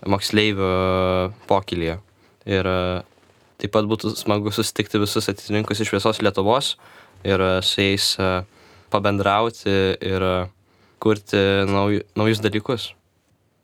moksleivių 0.09 0.71
pokylyje. 1.49 1.99
Ir 2.49 2.69
e, 2.69 2.81
taip 3.61 3.73
pat 3.75 3.89
būtų 3.89 4.15
smagu 4.19 4.53
susitikti 4.53 5.01
visus 5.01 5.31
atitinkus 5.33 5.81
iš 5.81 5.95
visos 5.97 6.21
Lietuvos 6.25 6.75
ir 7.25 7.41
e, 7.41 7.53
su 7.65 7.81
jais 7.81 8.11
e, 8.21 8.33
pabendrauti 8.93 9.77
ir 10.05 10.27
kurti 11.03 11.41
nauj, 11.69 12.03
naujus 12.17 12.43
dalykus. 12.45 12.93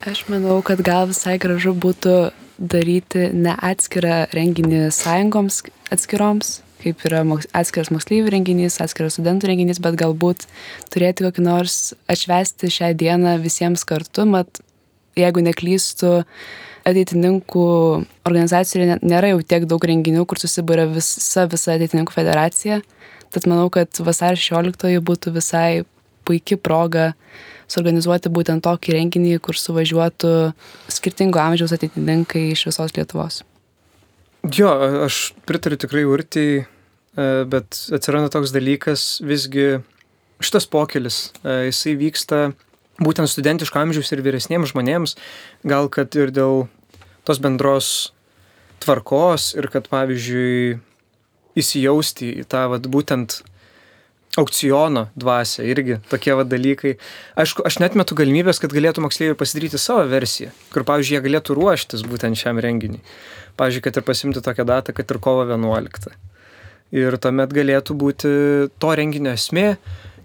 Aš 0.00 0.22
manau, 0.32 0.62
kad 0.64 0.80
gal 0.80 1.10
visai 1.10 1.34
gražu 1.36 1.74
būtų 1.76 2.12
daryti 2.56 3.26
ne 3.36 3.52
atskirą 3.52 4.30
renginį 4.32 4.86
sąjungoms 4.96 5.58
atskiroms, 5.92 6.62
kaip 6.80 7.04
yra 7.04 7.20
atskiras 7.52 7.90
moksleivių 7.92 8.32
renginys, 8.32 8.78
atskiras 8.80 9.18
studentų 9.18 9.50
renginys, 9.50 9.76
bet 9.84 9.98
galbūt 10.00 10.46
turėti 10.88 11.26
kokį 11.26 11.44
nors 11.44 11.92
atšvesti 12.08 12.72
šią 12.72 12.90
dieną 12.96 13.36
visiems 13.44 13.84
kartu, 13.84 14.24
mat 14.24 14.62
jeigu 15.20 15.44
neklystu, 15.44 16.22
ateitininkų 16.88 17.68
organizacijoje 18.24 19.02
nėra 19.04 19.34
jau 19.34 19.44
tiek 19.44 19.68
daug 19.68 19.84
renginių, 19.84 20.24
kur 20.24 20.40
susibūrė 20.40 20.88
visa, 20.94 21.44
visa 21.44 21.76
ateitininkų 21.76 22.16
federacija. 22.16 22.80
Tad 23.36 23.52
manau, 23.52 23.68
kad 23.68 24.00
vasario 24.00 24.40
16 24.40 24.96
būtų 25.04 25.36
visai 25.36 25.82
puikia 26.30 26.58
proga 26.62 27.10
suorganizuoti 27.70 28.32
būtent 28.32 28.64
tokį 28.66 28.96
renginį, 28.96 29.36
kur 29.42 29.58
suvažiuotų 29.58 30.34
skirtingo 30.90 31.42
amžiaus 31.42 31.74
ateitininkai 31.76 32.48
iš 32.54 32.66
visos 32.70 32.94
Lietuvos. 32.96 33.42
Jo, 34.56 34.70
aš 35.04 35.30
pritariu 35.46 35.76
tikrai 35.80 36.06
urtijai, 36.08 36.64
e, 36.64 37.28
bet 37.50 37.76
atsiranda 37.92 38.32
toks 38.32 38.54
dalykas, 38.54 39.20
visgi 39.20 39.82
šitas 40.40 40.66
pokylis, 40.70 41.28
e, 41.44 41.68
jisai 41.68 41.94
vyksta 42.00 42.40
būtent 43.00 43.28
studentiško 43.30 43.82
amžiaus 43.82 44.12
ir 44.12 44.24
vyresniems 44.24 44.72
žmonėms, 44.72 45.16
gal 45.68 45.90
kad 45.92 46.16
ir 46.16 46.32
dėl 46.32 46.66
tos 47.28 47.40
bendros 47.42 48.12
tvarkos 48.80 49.52
ir 49.60 49.68
kad, 49.72 49.90
pavyzdžiui, 49.92 50.80
įsijausti 51.60 52.32
į 52.40 52.46
tą 52.48 52.66
vat, 52.72 52.86
būtent 52.88 53.42
aukciono 54.38 55.08
dvasę 55.18 55.64
irgi 55.66 55.98
tokie 56.10 56.34
va 56.38 56.44
dalykai. 56.46 56.94
Aišku, 57.40 57.64
aš 57.66 57.80
net 57.82 57.96
metu 57.98 58.14
galimybės, 58.18 58.60
kad 58.62 58.74
galėtų 58.74 59.02
moksleiviai 59.02 59.38
pasidaryti 59.38 59.80
savo 59.80 60.04
versiją, 60.10 60.52
kur, 60.74 60.86
pavyzdžiui, 60.86 61.16
jie 61.16 61.24
galėtų 61.24 61.56
ruoštis 61.58 62.04
būtent 62.06 62.38
šiam 62.38 62.60
renginiui. 62.62 63.02
Pavyzdžiui, 63.58 63.84
kad 63.86 63.98
ir 63.98 64.06
pasimti 64.06 64.42
tokią 64.44 64.66
datą, 64.68 64.94
kad 64.94 65.10
ir 65.10 65.18
kovo 65.22 65.42
11. 65.48 66.14
Ir 66.94 67.16
tuomet 67.22 67.52
galėtų 67.54 67.94
būti 67.98 68.30
to 68.82 68.94
renginio 68.98 69.34
esmė 69.34 69.74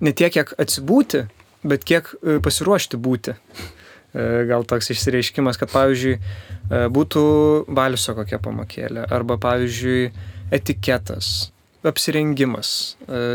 ne 0.02 0.14
tiek, 0.14 0.34
kiek 0.34 0.54
atsibūti, 0.62 1.26
bet 1.66 1.86
kiek 1.88 2.12
e, 2.22 2.38
pasiruošti 2.44 3.00
būti. 3.02 3.36
E, 3.36 4.28
gal 4.50 4.66
toks 4.68 4.92
išsireiškimas, 4.94 5.60
kad 5.62 5.72
pavyzdžiui 5.74 6.16
e, 6.18 6.84
būtų 6.94 7.26
baliuso 7.74 8.16
kokia 8.18 8.40
pamakėlė, 8.44 9.06
arba 9.14 9.38
pavyzdžiui 9.42 10.12
etiketas, 10.56 11.50
apsirengimas. 11.86 12.70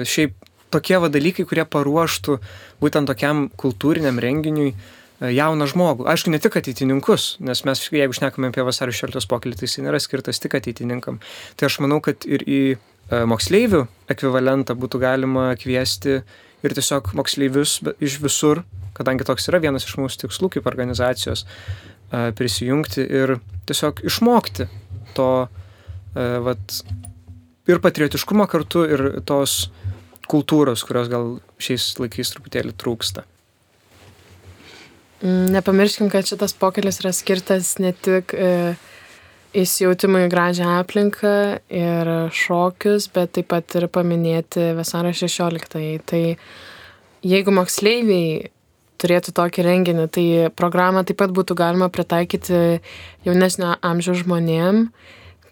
Šiaip 0.06 0.34
tokie 0.70 0.98
va 1.02 1.10
dalykai, 1.12 1.46
kurie 1.48 1.64
paruoštų 1.66 2.38
būtent 2.82 3.10
tokiam 3.10 3.48
kultūriniam 3.60 4.20
renginiui 4.22 4.70
e, 4.72 5.30
jauną 5.34 5.68
žmogų. 5.70 6.06
Aišku, 6.10 6.32
ne 6.32 6.40
tik 6.42 6.58
ateitininkus, 6.60 7.34
nes 7.44 7.64
mes, 7.68 7.82
jeigu 7.94 8.16
šnekame 8.16 8.50
apie 8.52 8.64
vasario 8.66 8.94
16 8.96 9.28
pokytį, 9.30 9.58
tai 9.58 9.68
jis 9.68 9.80
nėra 9.84 10.00
skirtas 10.02 10.42
tik 10.42 10.56
ateitininkam. 10.58 11.20
Tai 11.58 11.70
aš 11.70 11.80
manau, 11.84 12.00
kad 12.04 12.26
ir 12.28 12.44
į 12.46 12.62
e, 12.70 13.22
moksleivių 13.30 13.84
ekvivalentą 14.14 14.78
būtų 14.78 15.02
galima 15.02 15.50
kviesti 15.60 16.20
ir 16.60 16.76
tiesiog 16.76 17.14
moksleivius 17.16 17.78
iš 18.02 18.18
visur, 18.22 18.64
kadangi 18.96 19.26
toks 19.28 19.48
yra 19.50 19.62
vienas 19.62 19.86
iš 19.88 19.96
mūsų 20.00 20.26
tikslų 20.26 20.54
kaip 20.56 20.68
organizacijos, 20.70 21.46
e, 21.46 22.30
prisijungti 22.36 23.06
ir 23.06 23.38
tiesiog 23.70 24.04
išmokti 24.06 24.68
to 25.16 25.30
vat, 26.10 26.74
ir 27.70 27.78
patriotiškumo 27.82 28.46
kartu, 28.50 28.82
ir 28.86 29.02
tos 29.26 29.68
kultūros, 30.30 30.84
kurios 30.86 31.10
gal 31.10 31.36
šiais 31.62 31.92
laikais 32.00 32.32
truputėlį 32.34 32.76
trūksta. 32.78 33.26
Mm, 35.20 35.50
nepamirškim, 35.52 36.08
kad 36.12 36.28
šitas 36.28 36.54
pokelis 36.56 37.02
yra 37.02 37.12
skirtas 37.12 37.74
ne 37.82 37.92
tik 37.92 38.32
e, 38.32 38.76
įsijautimui 39.60 40.24
į 40.24 40.30
gražią 40.32 40.70
aplinką 40.78 41.34
ir 41.68 42.12
šokius, 42.32 43.10
bet 43.12 43.34
taip 43.36 43.50
pat 43.52 43.76
ir 43.76 43.90
paminėti 43.92 44.70
vasario 44.78 45.12
16. 45.12 46.00
Tai 46.08 46.22
jeigu 47.26 47.52
moksleiviai 47.52 48.48
turėtų 49.00 49.34
tokį 49.36 49.64
renginį, 49.66 50.08
tai 50.12 50.26
programą 50.56 51.04
taip 51.08 51.20
pat 51.20 51.32
būtų 51.36 51.56
galima 51.58 51.90
pritaikyti 51.92 52.80
jaunesnio 53.26 53.74
amžiaus 53.84 54.22
žmonėm, 54.24 54.86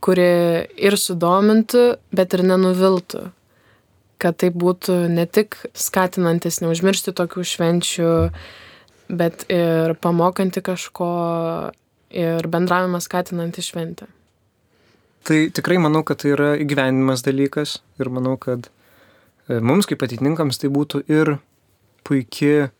kuri 0.04 0.30
ir 0.80 0.96
sudomintų, 0.96 1.90
bet 2.14 2.36
ir 2.36 2.44
nenuviltų 2.46 3.28
kad 4.18 4.38
tai 4.40 4.50
būtų 4.54 5.00
ne 5.12 5.24
tik 5.26 5.56
skatinantis 5.78 6.60
neužmiršti 6.64 7.14
tokių 7.16 7.44
švenčių, 7.46 8.12
bet 9.08 9.46
ir 9.52 9.94
pamokanti 10.02 10.62
kažko 10.64 11.10
ir 12.10 12.48
bendravimą 12.48 13.00
skatinanti 13.04 13.64
šventę. 13.64 14.08
Tai 15.28 15.38
tikrai 15.52 15.78
manau, 15.82 16.04
kad 16.06 16.22
tai 16.22 16.32
yra 16.32 16.54
įgyvenimas 16.60 17.24
dalykas 17.26 17.78
ir 18.00 18.10
manau, 18.12 18.36
kad 18.40 18.70
e, 19.48 19.58
mums 19.60 19.88
kaip 19.88 20.02
ateitininkams 20.06 20.60
tai 20.62 20.70
būtų 20.72 21.02
ir 21.10 21.34
puikia 22.06 22.68
e, 22.68 22.70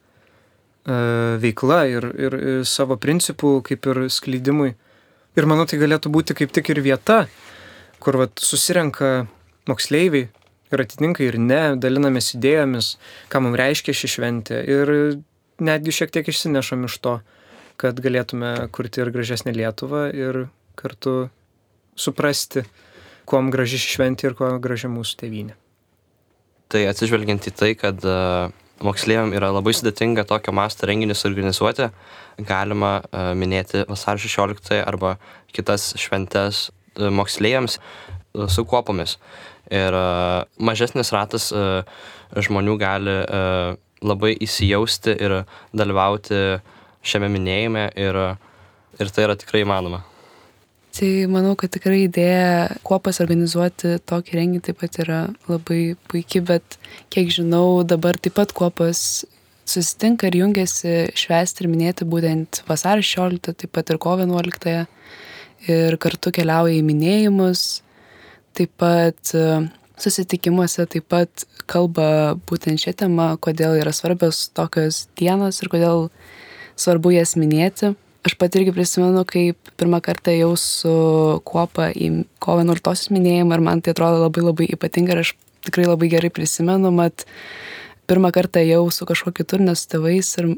veikla 1.43 1.83
ir, 1.91 2.09
ir, 2.17 2.39
ir 2.39 2.63
savo 2.69 2.97
principų 3.01 3.59
kaip 3.69 3.91
ir 3.91 4.07
sklydimui. 4.13 4.73
Ir 5.37 5.47
manau, 5.51 5.69
tai 5.69 5.81
galėtų 5.83 6.11
būti 6.15 6.35
kaip 6.39 6.55
tik 6.55 6.73
ir 6.73 6.81
vieta, 6.83 7.27
kur 8.03 8.17
vat, 8.23 8.41
susirenka 8.41 9.29
moksleiviai, 9.69 10.31
ir 10.73 10.83
atitinka 10.85 11.25
ir 11.25 11.39
ne, 11.41 11.63
dalinamės 11.81 12.35
idėjomis, 12.37 12.93
ką 13.33 13.43
mums 13.45 13.59
reiškia 13.61 13.97
ši 13.97 14.13
šventė 14.17 14.61
ir 14.69 14.93
netgi 15.65 15.95
šiek 15.95 16.13
tiek 16.15 16.29
išsinešam 16.29 16.87
iš 16.89 16.99
to, 17.05 17.19
kad 17.79 17.99
galėtume 18.03 18.53
kurti 18.75 19.03
ir 19.03 19.13
gražesnę 19.15 19.55
Lietuvą 19.55 20.09
ir 20.15 20.47
kartu 20.79 21.29
suprasti, 21.99 22.65
kuom 23.29 23.53
graži 23.55 23.81
ši 23.81 23.97
šventė 23.97 24.31
ir 24.31 24.39
kuo 24.39 24.51
graži 24.63 24.91
mūsų 24.91 25.21
tėvynė. 25.23 25.59
Tai 26.69 26.85
atsižvelgiant 26.91 27.49
į 27.49 27.53
tai, 27.57 27.71
kad 27.81 28.03
uh, 28.05 28.51
moksleiviam 28.85 29.33
yra 29.37 29.51
labai 29.55 29.73
sudėtinga 29.77 30.27
tokio 30.29 30.53
masto 30.53 30.89
renginius 30.89 31.25
organizuoti, 31.29 31.89
galima 32.39 32.99
uh, 33.01 33.33
minėti 33.39 33.87
vasario 33.89 34.29
16 34.29 34.83
arba 34.83 35.17
kitas 35.55 35.95
šventes 35.99 36.69
uh, 36.69 37.09
moksleiviams 37.15 37.79
su 38.53 38.63
kopomis 38.69 39.17
ir 39.71 39.97
e, 39.97 40.05
mažesnis 40.59 41.13
ratas 41.15 41.51
e, 41.53 41.65
žmonių 42.45 42.77
gali 42.81 43.15
e, 43.23 43.41
labai 44.05 44.35
įsijausti 44.45 45.17
ir 45.19 45.41
dalyvauti 45.77 46.61
šiame 47.09 47.31
minėjime 47.33 47.89
ir, 47.99 48.21
ir 48.99 49.11
tai 49.15 49.27
yra 49.27 49.37
tikrai 49.39 49.65
įmanoma. 49.65 50.05
Tai 50.99 51.09
manau, 51.31 51.53
kad 51.59 51.71
tikrai 51.71 52.07
idėja 52.07 52.79
kuopas 52.87 53.21
organizuoti 53.23 53.99
tokį 54.09 54.39
renginį 54.39 54.63
taip 54.67 54.79
pat 54.81 54.97
yra 55.05 55.19
labai 55.47 55.95
puikia, 56.11 56.43
bet 56.43 56.79
kiek 57.13 57.31
žinau, 57.31 57.85
dabar 57.87 58.19
taip 58.19 58.35
pat 58.39 58.55
kuopas 58.57 59.25
susitinka 59.69 60.27
ir 60.31 60.41
jungiasi 60.41 60.95
švęsti 61.19 61.65
ir 61.65 61.71
minėti 61.71 62.09
būtent 62.09 62.63
vasario 62.71 63.05
16, 63.05 63.53
taip 63.61 63.75
pat 63.77 63.93
ir 63.93 64.01
kovo 64.03 64.25
11 64.25 64.87
ir 65.69 65.99
kartu 66.01 66.33
keliauja 66.35 66.79
į 66.79 66.87
minėjimus, 66.87 67.83
taip 68.57 68.73
pat 68.81 69.35
e, 69.35 69.45
susitikimuose 70.01 70.87
taip 70.91 71.09
pat 71.11 71.47
kalba 71.69 72.37
būtent 72.49 72.81
šią 72.81 72.95
temą, 73.05 73.31
kodėl 73.43 73.77
yra 73.81 73.93
svarbios 73.93 74.49
tokios 74.57 75.07
dienos 75.19 75.61
ir 75.63 75.73
kodėl 75.73 76.07
svarbu 76.79 77.13
jas 77.17 77.35
minėti. 77.37 77.95
Aš 78.27 78.35
pat 78.41 78.57
irgi 78.59 78.75
prisimenu, 78.75 79.23
kaip 79.29 79.71
pirmą 79.81 80.01
kartą 80.05 80.33
jau 80.35 80.53
su 80.59 80.95
kuopa 81.49 81.91
į 81.95 82.25
kovo 82.43 82.65
11 82.65 83.13
minėjimą 83.15 83.57
ir 83.57 83.63
man 83.65 83.83
tai 83.83 83.95
atrodo 83.95 84.25
labai 84.25 84.43
labai 84.45 84.67
ypatinga 84.75 85.15
ir 85.15 85.23
aš 85.23 85.35
tikrai 85.67 85.87
labai 85.87 86.11
gerai 86.13 86.31
prisimenu, 86.35 86.91
mat 86.95 87.25
pirmą 88.11 88.33
kartą 88.35 88.63
jau 88.67 88.83
su 88.95 89.07
kažkuo 89.09 89.33
kitur, 89.37 89.63
nes 89.65 89.85
tėvais 89.91 90.33
ir 90.41 90.51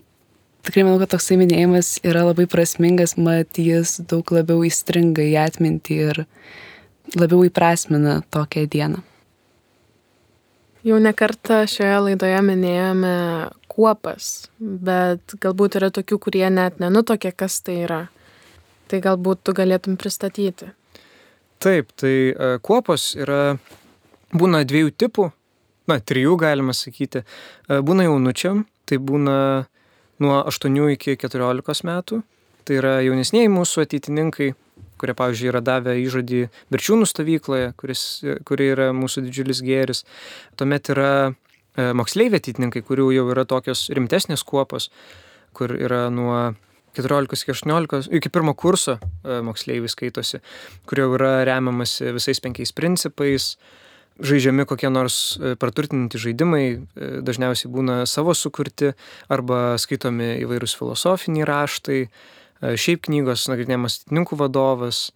tikrai 0.66 0.87
manau, 0.87 1.00
kad 1.03 1.12
toksai 1.14 1.38
minėjimas 1.40 1.98
yra 2.07 2.24
labai 2.29 2.46
prasmingas, 2.50 3.16
mat 3.20 3.61
jis 3.61 3.98
daug 4.11 4.29
labiau 4.35 4.64
įstringa 4.66 5.24
į 5.24 5.37
atmintį 5.44 6.00
ir 6.09 6.24
labiau 7.16 7.44
įprasmina 7.46 8.20
tokią 8.30 8.66
dieną. 8.70 9.00
Jau 10.80 10.96
nekartą 10.96 11.66
šioje 11.68 11.96
laidoje 12.06 12.38
minėjome 12.40 13.16
kuopas, 13.68 14.48
bet 14.58 15.34
galbūt 15.42 15.76
yra 15.76 15.90
tokių, 15.92 16.18
kurie 16.24 16.46
net 16.48 16.80
nenutokė, 16.80 17.34
kas 17.36 17.58
tai 17.64 17.82
yra. 17.84 18.00
Tai 18.88 19.00
galbūt 19.04 19.44
tu 19.44 19.54
galėtum 19.54 19.98
pristatyti. 20.00 20.70
Taip, 21.60 21.92
tai 22.00 22.14
e, 22.32 22.48
kuopos 22.64 23.12
yra, 23.20 23.58
būna 24.32 24.62
dviejų 24.64 24.94
tipų, 24.96 25.28
na, 25.92 25.98
trijų 26.00 26.38
galima 26.40 26.72
sakyti. 26.72 27.20
E, 27.20 27.82
būna 27.84 28.08
jaunučiam, 28.08 28.64
tai 28.88 28.96
būna 28.96 29.36
nuo 30.24 30.40
8 30.48 30.80
iki 30.96 31.18
14 31.20 31.84
metų, 31.86 32.22
tai 32.64 32.80
yra 32.80 32.94
jaunesniai 33.04 33.52
mūsų 33.52 33.84
ateitininkai, 33.84 34.54
kurie, 35.00 35.16
pavyzdžiui, 35.16 35.50
yra 35.52 35.62
davę 35.64 35.96
įžodį 36.00 36.44
Birčiūnų 36.72 37.08
stovykloje, 37.08 37.72
kuris, 37.80 38.04
kuri 38.48 38.70
yra 38.74 38.90
mūsų 38.96 39.24
didžiulis 39.26 39.62
gėris. 39.64 40.04
Tuomet 40.60 40.92
yra 40.92 41.12
e, 41.30 41.90
moksleiviai 41.96 42.42
ateitininkai, 42.42 42.84
kurių 42.86 43.10
jau 43.16 43.28
yra 43.32 43.46
tokios 43.48 43.88
rimtesnės 43.96 44.44
kuopos, 44.46 44.90
kur 45.56 45.72
yra 45.74 46.06
nuo 46.12 46.52
14 46.98 47.44
iki 47.44 47.54
18, 47.56 48.10
iki 48.20 48.32
pirmo 48.32 48.54
kurso 48.58 48.98
e, 48.98 49.40
moksleiviai 49.46 49.90
skaitosi, 49.90 50.42
kur 50.86 51.04
jau 51.04 51.12
yra 51.18 51.38
remiamasi 51.48 52.12
visais 52.16 52.42
penkiais 52.42 52.74
principais, 52.76 53.54
žaidžiami 54.20 54.66
kokie 54.68 54.90
nors 54.92 55.38
e, 55.38 55.54
praturtinti 55.60 56.20
žaidimai, 56.20 56.64
dažniausiai 57.24 57.70
būna 57.72 58.02
savo 58.10 58.34
sukurti 58.36 58.92
arba 59.32 59.78
skaitomi 59.80 60.34
įvairūs 60.42 60.76
filosofiniai 60.76 61.48
raštai, 61.48 62.02
šiaip 62.61 63.07
knygos 63.09 63.46
nagrinėjamas 63.51 64.03
atininkų 64.05 64.38
vadovas, 64.40 65.11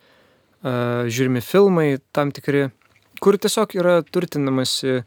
žiūrimi 0.64 1.42
filmai 1.44 1.88
tam 2.16 2.32
tikri, 2.34 2.68
kur 3.20 3.36
tiesiog 3.40 3.76
yra 3.76 3.98
turtinamasi 4.04 5.02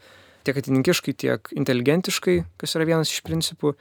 tiek 0.48 0.60
atininkiškai, 0.62 1.14
tiek 1.18 1.50
inteligentiškai, 1.58 2.38
kas 2.62 2.78
yra 2.78 2.88
vienas 2.88 3.12
iš 3.12 3.24
principų, 3.26 3.74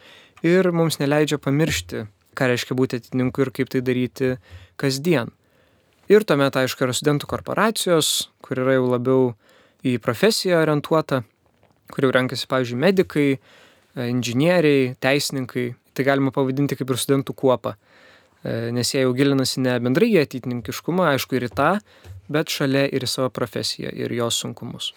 ir 0.47 0.71
mums 0.75 0.99
neleidžia 1.01 1.39
pamiršti, 1.43 2.07
ką 2.37 2.49
reiškia 2.51 2.77
būti 2.79 3.01
atininku 3.01 3.45
ir 3.45 3.53
kaip 3.55 3.71
tai 3.73 3.85
daryti 3.85 4.35
kasdien. 4.81 5.31
Ir 6.11 6.25
tuomet, 6.27 6.55
aišku, 6.55 6.85
yra 6.87 6.95
studentų 6.95 7.29
korporacijos, 7.31 8.31
kur 8.45 8.61
yra 8.63 8.77
jau 8.77 8.91
labiau 8.93 9.23
į 9.87 9.97
profesiją 10.03 10.61
orientuota, 10.63 11.23
kur 11.91 12.07
jau 12.07 12.13
renkasi, 12.15 12.47
pavyzdžiui, 12.51 12.79
medikai, 12.83 13.29
inžinieriai, 13.97 14.95
teisininkai. 15.03 15.73
Tai 15.97 16.05
galima 16.05 16.31
pavadinti 16.35 16.77
kaip 16.77 16.91
ir 16.93 17.01
studentų 17.01 17.35
kuopą. 17.41 17.73
E, 18.47 18.71
nes 18.71 18.93
jie 18.95 19.03
jau 19.03 19.15
gilinasi 19.17 19.63
ne 19.65 19.75
bendrai 19.83 20.13
į 20.13 20.23
ateitininkiškumą, 20.23 21.11
aišku, 21.17 21.39
ir 21.39 21.49
į 21.49 21.51
tą, 21.57 21.73
bet 22.31 22.53
šalia 22.53 22.85
ir 22.87 23.07
į 23.07 23.11
savo 23.11 23.33
profesiją 23.35 23.91
ir 23.91 24.15
jos 24.15 24.39
sunkumus. 24.45 24.93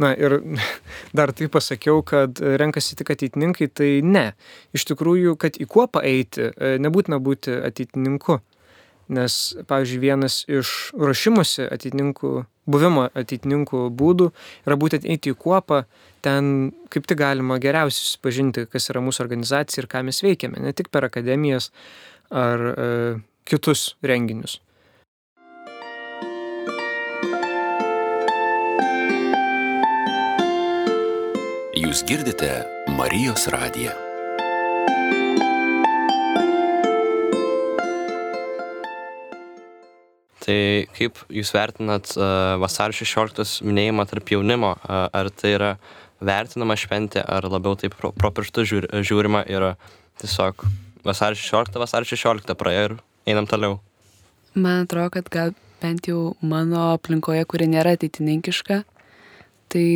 Na 0.00 0.14
ir 0.16 0.38
dar 1.16 1.34
tai 1.36 1.50
pasakiau, 1.52 2.00
kad 2.06 2.40
renkasi 2.40 2.96
tik 2.96 3.12
ateitininkai, 3.12 3.68
tai 3.68 3.90
ne. 4.04 4.30
Iš 4.76 4.88
tikrųjų, 4.92 5.36
kad 5.40 5.60
į 5.60 5.68
kuopą 5.68 6.04
eiti, 6.06 6.48
e, 6.48 6.76
nebūtina 6.80 7.20
būti 7.20 7.60
ateitininku. 7.68 8.40
Nes, 9.16 9.34
pavyzdžiui, 9.68 10.00
vienas 10.02 10.40
iš 10.50 10.70
ruošimuose 10.98 11.68
ateitininkų, 11.70 12.30
buvimo 12.66 13.04
ateitininkų 13.14 13.84
būdų 13.94 14.32
yra 14.66 14.74
būtent 14.80 15.06
eiti 15.06 15.30
į 15.30 15.36
kuopą, 15.38 15.84
ten 16.26 16.72
kaip 16.90 17.06
tik 17.06 17.20
galima 17.20 17.60
geriausiai 17.62 18.00
susipažinti, 18.00 18.64
kas 18.66 18.90
yra 18.90 19.04
mūsų 19.06 19.22
organizacija 19.22 19.84
ir 19.84 19.88
ką 19.92 20.02
mes 20.08 20.18
veikiame, 20.26 20.58
ne 20.58 20.74
tik 20.74 20.90
per 20.90 21.06
akademijas 21.06 21.70
ar 22.30 22.62
e, 22.72 22.86
kitus 23.46 23.94
renginius. 24.02 24.60
Jūs 31.76 32.00
girdite 32.08 32.50
Marijos 32.96 33.46
radiją. 33.52 33.92
Tai 40.46 40.86
kaip 40.94 41.18
jūs 41.32 41.50
vertinat 41.50 42.12
uh, 42.14 42.54
vasario 42.62 42.94
16 42.94 43.66
minėjimą 43.66 44.06
tarp 44.06 44.30
jaunimo? 44.30 44.76
Uh, 44.78 45.08
ar 45.10 45.28
tai 45.34 45.56
yra 45.56 45.70
vertinama 46.22 46.78
šventė, 46.78 47.20
ar 47.26 47.48
labiau 47.50 47.74
taip 47.76 47.96
pro, 47.98 48.12
pro 48.14 48.30
pirštus 48.30 48.70
žiūr, 48.70 48.86
žiūrima 49.04 49.42
ir 49.50 49.72
tiesiog 50.22 50.62
vasario 51.06 51.38
16, 51.38 51.78
vasario 51.80 52.08
16 52.10 52.56
praėjo 52.58 52.88
ir 52.88 52.96
einam 53.28 53.48
toliau? 53.48 53.78
Man 54.56 54.86
atrodo, 54.86 55.12
kad 55.18 55.30
gal 55.32 55.54
bent 55.82 56.08
jau 56.08 56.34
mano 56.40 56.92
aplinkoje, 56.94 57.44
kuri 57.48 57.68
nėra 57.70 57.94
ateitininkiška, 57.96 58.82
tai 59.72 59.86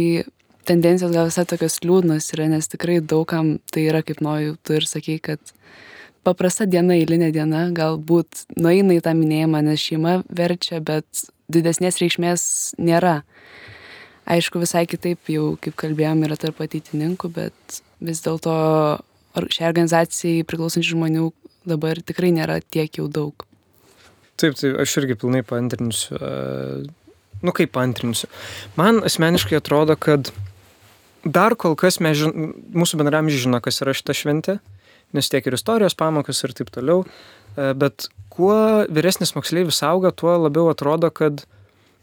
tendencijos 0.69 1.15
gal 1.15 1.31
visai 1.31 1.47
tokios 1.49 1.81
liūdnos 1.85 2.29
yra, 2.35 2.49
nes 2.53 2.69
tikrai 2.71 3.01
daugam 3.01 3.57
tai 3.73 3.87
yra, 3.89 4.05
kaip 4.07 4.21
nojau, 4.25 4.57
tu 4.63 4.77
ir 4.77 4.87
sakai, 4.87 5.19
kad 5.25 5.55
paprasta 6.27 6.67
diena, 6.69 6.95
eilinė 6.99 7.31
diena, 7.35 7.67
galbūt 7.75 8.45
nueina 8.61 8.97
į 8.99 9.05
tą 9.07 9.15
minėjimą, 9.17 9.65
nes 9.67 9.83
šeima 9.83 10.21
verčia, 10.29 10.83
bet 10.85 11.25
didesnės 11.51 11.99
reikšmės 12.03 12.43
nėra. 12.79 13.21
Aišku, 14.31 14.61
visai 14.63 14.85
kitaip 14.87 15.31
jau, 15.33 15.55
kaip 15.63 15.75
kalbėjom, 15.81 16.27
yra 16.29 16.37
tarp 16.39 16.61
ateitininkų, 16.63 17.33
bet 17.35 17.81
vis 18.05 18.21
dėlto 18.23 18.55
šiai 19.37 19.69
organizacijai 19.71 20.47
priklausančių 20.49 20.97
žmonių 20.97 21.29
dabar 21.69 22.01
tikrai 22.03 22.33
nėra 22.35 22.61
tiek 22.63 22.99
jau 22.99 23.07
daug. 23.13 23.47
Taip, 24.41 24.57
tai 24.57 24.73
aš 24.81 24.97
irgi 25.03 25.19
pilnai 25.21 25.45
paantrinsiu. 25.47 26.17
Nu, 27.41 27.55
kaip 27.57 27.73
paantrinsiu. 27.77 28.29
Man 28.77 29.03
asmeniškai 29.05 29.59
atrodo, 29.61 29.97
kad 30.01 30.33
dar 31.25 31.57
kol 31.61 31.77
kas 31.79 32.01
mes 32.05 32.19
žin, 32.21 32.53
mūsų 32.77 33.01
bendramžiai 33.01 33.45
žino, 33.47 33.61
kas 33.65 33.81
yra 33.85 33.97
šita 33.97 34.17
šventė 34.17 34.59
nes 35.17 35.31
tiek 35.31 35.47
ir 35.47 35.57
istorijos 35.57 35.97
pamokas 35.99 36.43
ir 36.45 36.55
taip 36.57 36.71
toliau. 36.75 37.05
E, 37.57 37.73
bet 37.79 38.09
kuo 38.33 38.87
vyresnis 38.93 39.35
moksleivis 39.37 39.83
auga, 39.87 40.13
tuo 40.15 40.37
labiau 40.47 40.71
atrodo, 40.73 41.11
kad, 41.15 41.45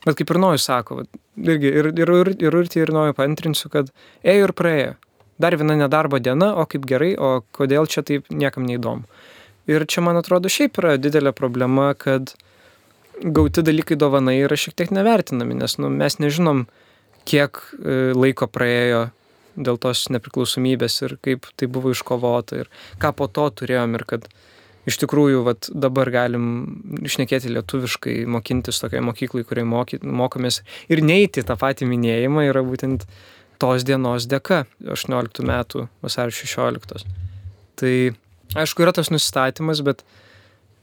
bet 0.05 0.19
kaip 0.19 0.33
ir 0.33 0.41
Nojus 0.43 0.67
sako, 0.67 1.03
irgi 1.39 1.71
ir, 1.71 1.91
ir, 1.93 2.03
ir, 2.03 2.33
ir, 2.35 2.61
ir, 2.63 2.71
ir 2.83 2.95
Nojų 2.95 3.17
paantrinsiu, 3.17 3.71
kad 3.73 3.91
ėjo 4.23 4.49
ir 4.49 4.55
praėjo. 4.57 4.95
Dar 5.37 5.55
viena 5.57 5.75
nedarbo 5.77 6.19
diena, 6.19 6.53
o 6.57 6.65
kaip 6.69 6.87
gerai, 6.89 7.13
o 7.17 7.41
kodėl 7.53 7.89
čia 7.89 8.03
taip 8.05 8.31
niekam 8.33 8.65
neįdomu. 8.65 9.05
Ir 9.67 9.83
čia, 9.85 10.01
man 10.05 10.17
atrodo, 10.17 10.49
šiaip 10.49 10.79
yra 10.79 10.95
didelė 10.97 11.33
problema, 11.35 11.91
kad 11.99 12.33
gauti 13.21 13.63
dalykai 13.65 13.97
dovanai 13.99 14.37
yra 14.45 14.57
šiek 14.57 14.77
tiek 14.77 14.93
nevertinami, 14.95 15.57
nes 15.59 15.77
nu, 15.81 15.91
mes 15.93 16.19
nežinom, 16.21 16.65
kiek 17.27 17.59
e, 17.75 17.97
laiko 18.15 18.47
praėjo 18.47 19.07
dėl 19.57 19.79
tos 19.81 20.05
nepriklausomybės 20.13 21.01
ir 21.03 21.17
kaip 21.25 21.49
tai 21.57 21.69
buvo 21.71 21.91
iškovota 21.91 22.61
ir 22.61 22.69
ką 23.01 23.11
po 23.17 23.27
to 23.27 23.47
turėjom 23.61 23.97
ir 23.97 24.05
kad 24.07 24.27
iš 24.87 24.99
tikrųjų 25.01 25.41
vat, 25.43 25.67
dabar 25.73 26.11
galim 26.13 26.45
išnekėti 27.03 27.51
lietuviškai, 27.51 28.21
mokintis 28.31 28.79
tokiai 28.79 29.03
mokyklai, 29.03 29.43
kuriai 29.47 29.67
moky, 29.67 29.99
mokomės 29.99 30.61
ir 30.87 31.03
neiti 31.03 31.43
tą 31.43 31.57
patį 31.59 31.89
minėjimą 31.89 32.47
yra 32.47 32.63
būtent 32.63 33.03
tos 33.61 33.85
dienos 33.87 34.27
dėka, 34.29 34.65
18 34.83 35.45
metų 35.47 35.87
vasario 36.05 36.35
16. 36.35 37.07
Tai 37.77 37.93
aišku, 38.57 38.85
yra 38.85 38.93
tas 38.95 39.11
nusistatymas, 39.13 39.81
bet 39.85 40.03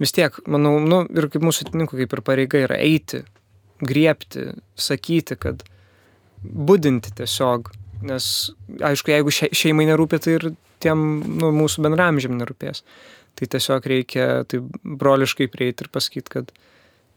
vis 0.03 0.15
tiek, 0.15 0.37
manau, 0.51 0.77
nu, 0.83 1.05
ir 1.11 1.31
kaip 1.33 1.45
mūsų 1.47 1.69
atininkų, 1.69 2.03
kaip 2.03 2.19
ir 2.19 2.25
pareiga 2.27 2.65
yra 2.67 2.79
eiti, 2.83 3.25
griepti, 3.85 4.53
sakyti, 4.79 5.39
kad 5.41 5.65
būdinti 6.45 7.15
tiesiog 7.19 7.73
Nes, 8.05 8.27
aišku, 8.85 9.13
jeigu 9.13 9.33
šeimai 9.33 9.87
nerūpi, 9.89 10.21
tai 10.21 10.37
ir 10.39 10.49
tiem 10.85 11.05
nu, 11.39 11.51
mūsų 11.57 11.85
bendramžiam 11.87 12.37
nerūpės. 12.37 12.83
Tai 13.39 13.49
tiesiog 13.51 13.87
reikia 13.91 14.27
tai 14.51 14.61
broliškai 14.85 15.49
prieiti 15.51 15.87
ir 15.87 15.91
pasakyti, 15.95 16.33
kad 16.37 16.53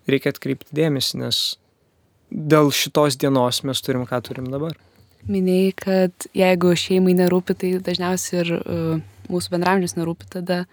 reikia 0.09 0.33
atkreipti 0.33 0.77
dėmesį, 0.77 1.21
nes 1.25 1.41
dėl 2.31 2.71
šitos 2.73 3.19
dienos 3.19 3.61
mes 3.67 3.83
turim, 3.83 4.07
ką 4.09 4.21
turim 4.29 4.47
dabar. 4.53 4.77
Minėjai, 5.27 5.73
kad 5.75 6.27
jeigu 6.37 6.71
šeimai 6.77 7.17
nerūpi, 7.17 7.55
tai 7.57 7.73
dažniausiai 7.83 8.43
ir 8.43 8.53
uh, 8.57 8.99
mūsų 9.31 9.55
bendramžis 9.55 9.97
nerūpi 9.97 10.29
tada. 10.37 10.63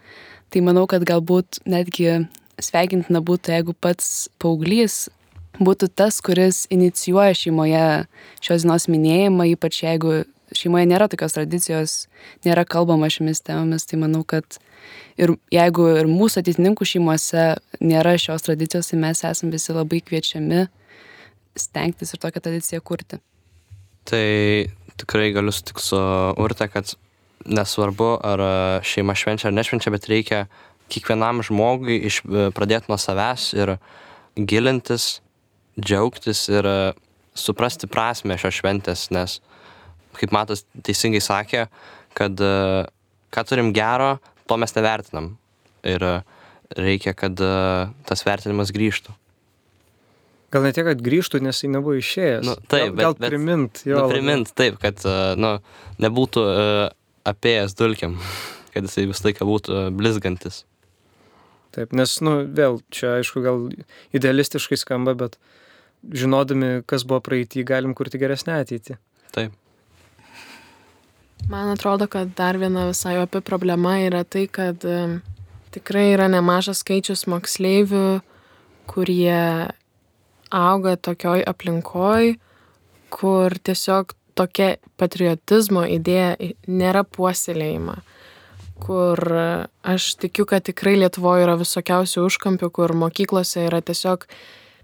Tai 0.53 0.63
manau, 0.63 0.85
kad 0.91 1.03
galbūt 1.07 1.63
netgi 1.67 2.27
sveikintina 2.63 3.23
būtų, 3.25 3.57
jeigu 3.57 3.75
pats 3.75 4.29
paauglys 4.39 5.09
būtų 5.59 5.89
tas, 5.95 6.21
kuris 6.25 6.65
inicijuoja 6.75 7.35
šeimoje 7.39 7.83
šios 8.43 8.65
dienos 8.65 8.87
minėjimą, 8.91 9.49
ypač 9.55 9.83
jeigu 9.85 10.23
šeimoje 10.55 10.89
nėra 10.91 11.09
tokios 11.11 11.35
tradicijos, 11.37 11.97
nėra 12.47 12.65
kalbama 12.67 13.11
šiomis 13.11 13.43
temomis, 13.43 13.87
tai 13.91 13.99
manau, 14.03 14.23
kad 14.27 14.59
ir 15.19 15.35
jeigu 15.55 15.89
ir 16.01 16.11
mūsų 16.11 16.43
ateitininkų 16.43 16.89
šeimose 16.95 17.47
nėra 17.83 18.17
šios 18.21 18.47
tradicijos, 18.47 18.91
tai 18.91 19.01
mes 19.03 19.25
esame 19.27 19.55
visi 19.55 19.75
labai 19.75 20.03
kviečiami 20.05 20.67
stengtis 21.59 22.15
ir 22.15 22.23
tokią 22.23 22.43
tradiciją 22.43 22.83
kurti. 22.83 23.23
Tai 24.09 24.27
tikrai 25.01 25.33
galiu 25.35 25.53
sutikti 25.55 25.83
su 25.83 25.99
Urte, 26.45 26.69
kad 26.69 26.95
nesvarbu, 27.45 28.11
ar 28.25 28.43
šeima 28.85 29.17
švenčia 29.17 29.51
ar 29.51 29.57
nešvenčia, 29.57 29.93
bet 29.93 30.09
reikia 30.09 30.47
kiekvienam 30.93 31.43
žmogui 31.45 31.99
iš, 32.09 32.23
pradėti 32.57 32.93
nuo 32.93 32.99
savęs 33.01 33.51
ir 33.57 33.77
gilintis 34.37 35.25
džiaugtis 35.81 36.47
ir 36.53 36.67
e, 36.67 36.77
suprasti 37.35 37.89
prasme 37.91 38.37
šios 38.39 38.61
šventės, 38.61 39.09
nes, 39.15 39.41
kaip 40.19 40.35
matas 40.35 40.65
teisingai 40.87 41.23
sakė, 41.25 41.67
kad 42.15 42.39
e, 42.39 42.55
ką 43.35 43.47
turim 43.49 43.73
gero, 43.75 44.17
to 44.47 44.59
mes 44.61 44.77
nevertinam. 44.77 45.35
Ir 45.85 46.05
e, 46.07 46.15
reikia, 46.79 47.13
kad 47.15 47.39
tas 48.09 48.25
vertinimas 48.25 48.73
grįžtų. 48.75 49.13
Gal 50.55 50.63
ne 50.63 50.71
tiek, 50.71 50.87
kad 50.87 51.01
grįžtų, 51.03 51.41
nes 51.43 51.59
jis 51.59 51.73
nebuvo 51.75 51.97
išėjęs. 51.99 52.45
Nu, 52.47 52.55
taip, 52.71 52.93
gal, 52.93 53.01
gal 53.01 53.17
bet, 53.19 53.33
primint, 53.33 53.81
jo. 53.89 54.05
Nu, 54.05 54.13
primint, 54.13 54.53
taip, 54.55 54.77
kad 54.83 55.03
nu, 55.41 55.57
nebūtų 56.05 56.45
uh, 56.47 56.85
apėjęs 57.27 57.75
dulkiam, 57.79 58.15
kad 58.75 58.87
jisai 58.87 59.09
visą 59.11 59.29
laiką 59.29 59.49
būtų 59.49 59.83
blizgantis. 59.99 60.63
Taip, 61.75 61.91
nes, 61.99 62.15
nu, 62.23 62.37
vėl, 62.55 62.79
čia 62.95 63.17
aišku, 63.19 63.43
gal 63.43 63.67
idealistiškai 64.15 64.79
skamba, 64.79 65.17
bet 65.19 65.41
žinodami, 66.15 66.85
kas 66.87 67.03
buvo 67.09 67.19
praeitį, 67.25 67.65
galim 67.67 67.97
kurti 67.99 68.21
geresnę 68.23 68.61
ateitį. 68.63 68.99
Taip. 69.35 69.57
Man 71.51 71.73
atrodo, 71.75 72.07
kad 72.09 72.31
dar 72.39 72.57
viena 72.63 72.87
visai 72.89 73.19
opi 73.21 73.43
problema 73.45 73.99
yra 74.01 74.23
tai, 74.25 74.47
kad 74.47 74.87
um, 74.89 75.19
tikrai 75.75 76.13
yra 76.15 76.29
nemažas 76.31 76.81
skaičius 76.85 77.27
moksleivių, 77.29 78.07
kurie 78.89 79.43
auga 80.55 80.97
tokioj 80.97 81.45
aplinkoj, 81.51 82.35
kur 83.15 83.59
tiesiog 83.63 84.15
tokia 84.35 84.75
patriotizmo 84.99 85.85
idėja 85.87 86.35
nėra 86.67 87.05
puoselėjama 87.07 88.01
kur 88.85 89.19
aš 89.83 90.15
tikiu, 90.21 90.45
kad 90.49 90.65
tikrai 90.67 90.97
Lietuvoje 90.99 91.47
yra 91.47 91.57
visokiausių 91.61 92.27
užkampių, 92.29 92.71
kur 92.75 92.95
mokyklose 92.99 93.67
yra 93.69 93.81
tiesiog 93.85 94.27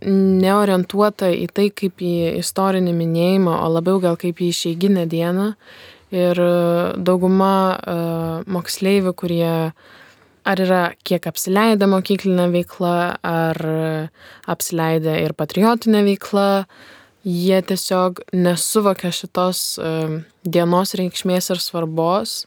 neorientuota 0.07 1.29
į 1.35 1.49
tai 1.53 1.69
kaip 1.77 2.01
į 2.01 2.41
istorinį 2.41 2.95
minėjimą, 2.97 3.59
o 3.61 3.69
labiau 3.75 4.01
gal 4.01 4.17
kaip 4.21 4.41
į 4.41 4.53
išeiginę 4.55 5.05
dieną. 5.11 5.53
Ir 6.11 6.41
e, 6.43 6.55
dauguma 7.07 7.55
uh, 7.79 8.49
moksleivių, 8.51 9.13
kurie 9.15 9.51
ar 10.45 10.63
yra 10.63 10.83
kiek 11.05 11.27
apsileidę 11.27 11.87
mokyklinę 11.91 12.49
veiklą, 12.53 12.95
ar 13.23 13.61
apsileidę 14.47 15.19
ir 15.25 15.35
patriotinę 15.35 16.05
veiklą, 16.07 16.65
jie 17.25 17.63
tiesiog 17.63 18.23
nesuvokia 18.33 19.13
šitos 19.13 19.79
dienos 20.45 20.97
reikšmės 20.97 21.53
ir 21.53 21.61
svarbos. 21.61 22.45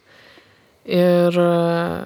Ir 0.84 1.32
e, 1.40 2.04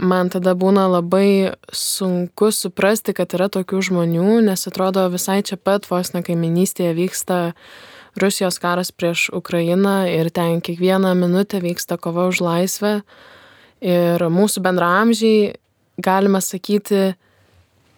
man 0.00 0.30
tada 0.32 0.52
būna 0.58 0.84
labai 0.90 1.54
sunku 1.72 2.50
suprasti, 2.52 3.14
kad 3.16 3.32
yra 3.36 3.48
tokių 3.52 3.80
žmonių, 3.88 4.42
nes 4.44 4.66
atrodo 4.68 5.06
visai 5.12 5.40
čia 5.46 5.56
pat 5.56 5.88
vos 5.88 6.12
ne 6.12 6.22
kaiminystėje 6.26 6.92
vyksta 6.98 7.40
Rusijos 8.20 8.58
karas 8.60 8.90
prieš 8.92 9.30
Ukrainą 9.32 10.04
ir 10.10 10.30
ten 10.34 10.60
kiekvieną 10.60 11.14
minutę 11.14 11.62
vyksta 11.62 11.96
kova 11.96 12.26
už 12.28 12.42
laisvę. 12.44 13.00
Ir 13.80 14.20
mūsų 14.28 14.60
bendramžiai, 14.64 15.54
galima 16.00 16.40
sakyti, 16.44 17.14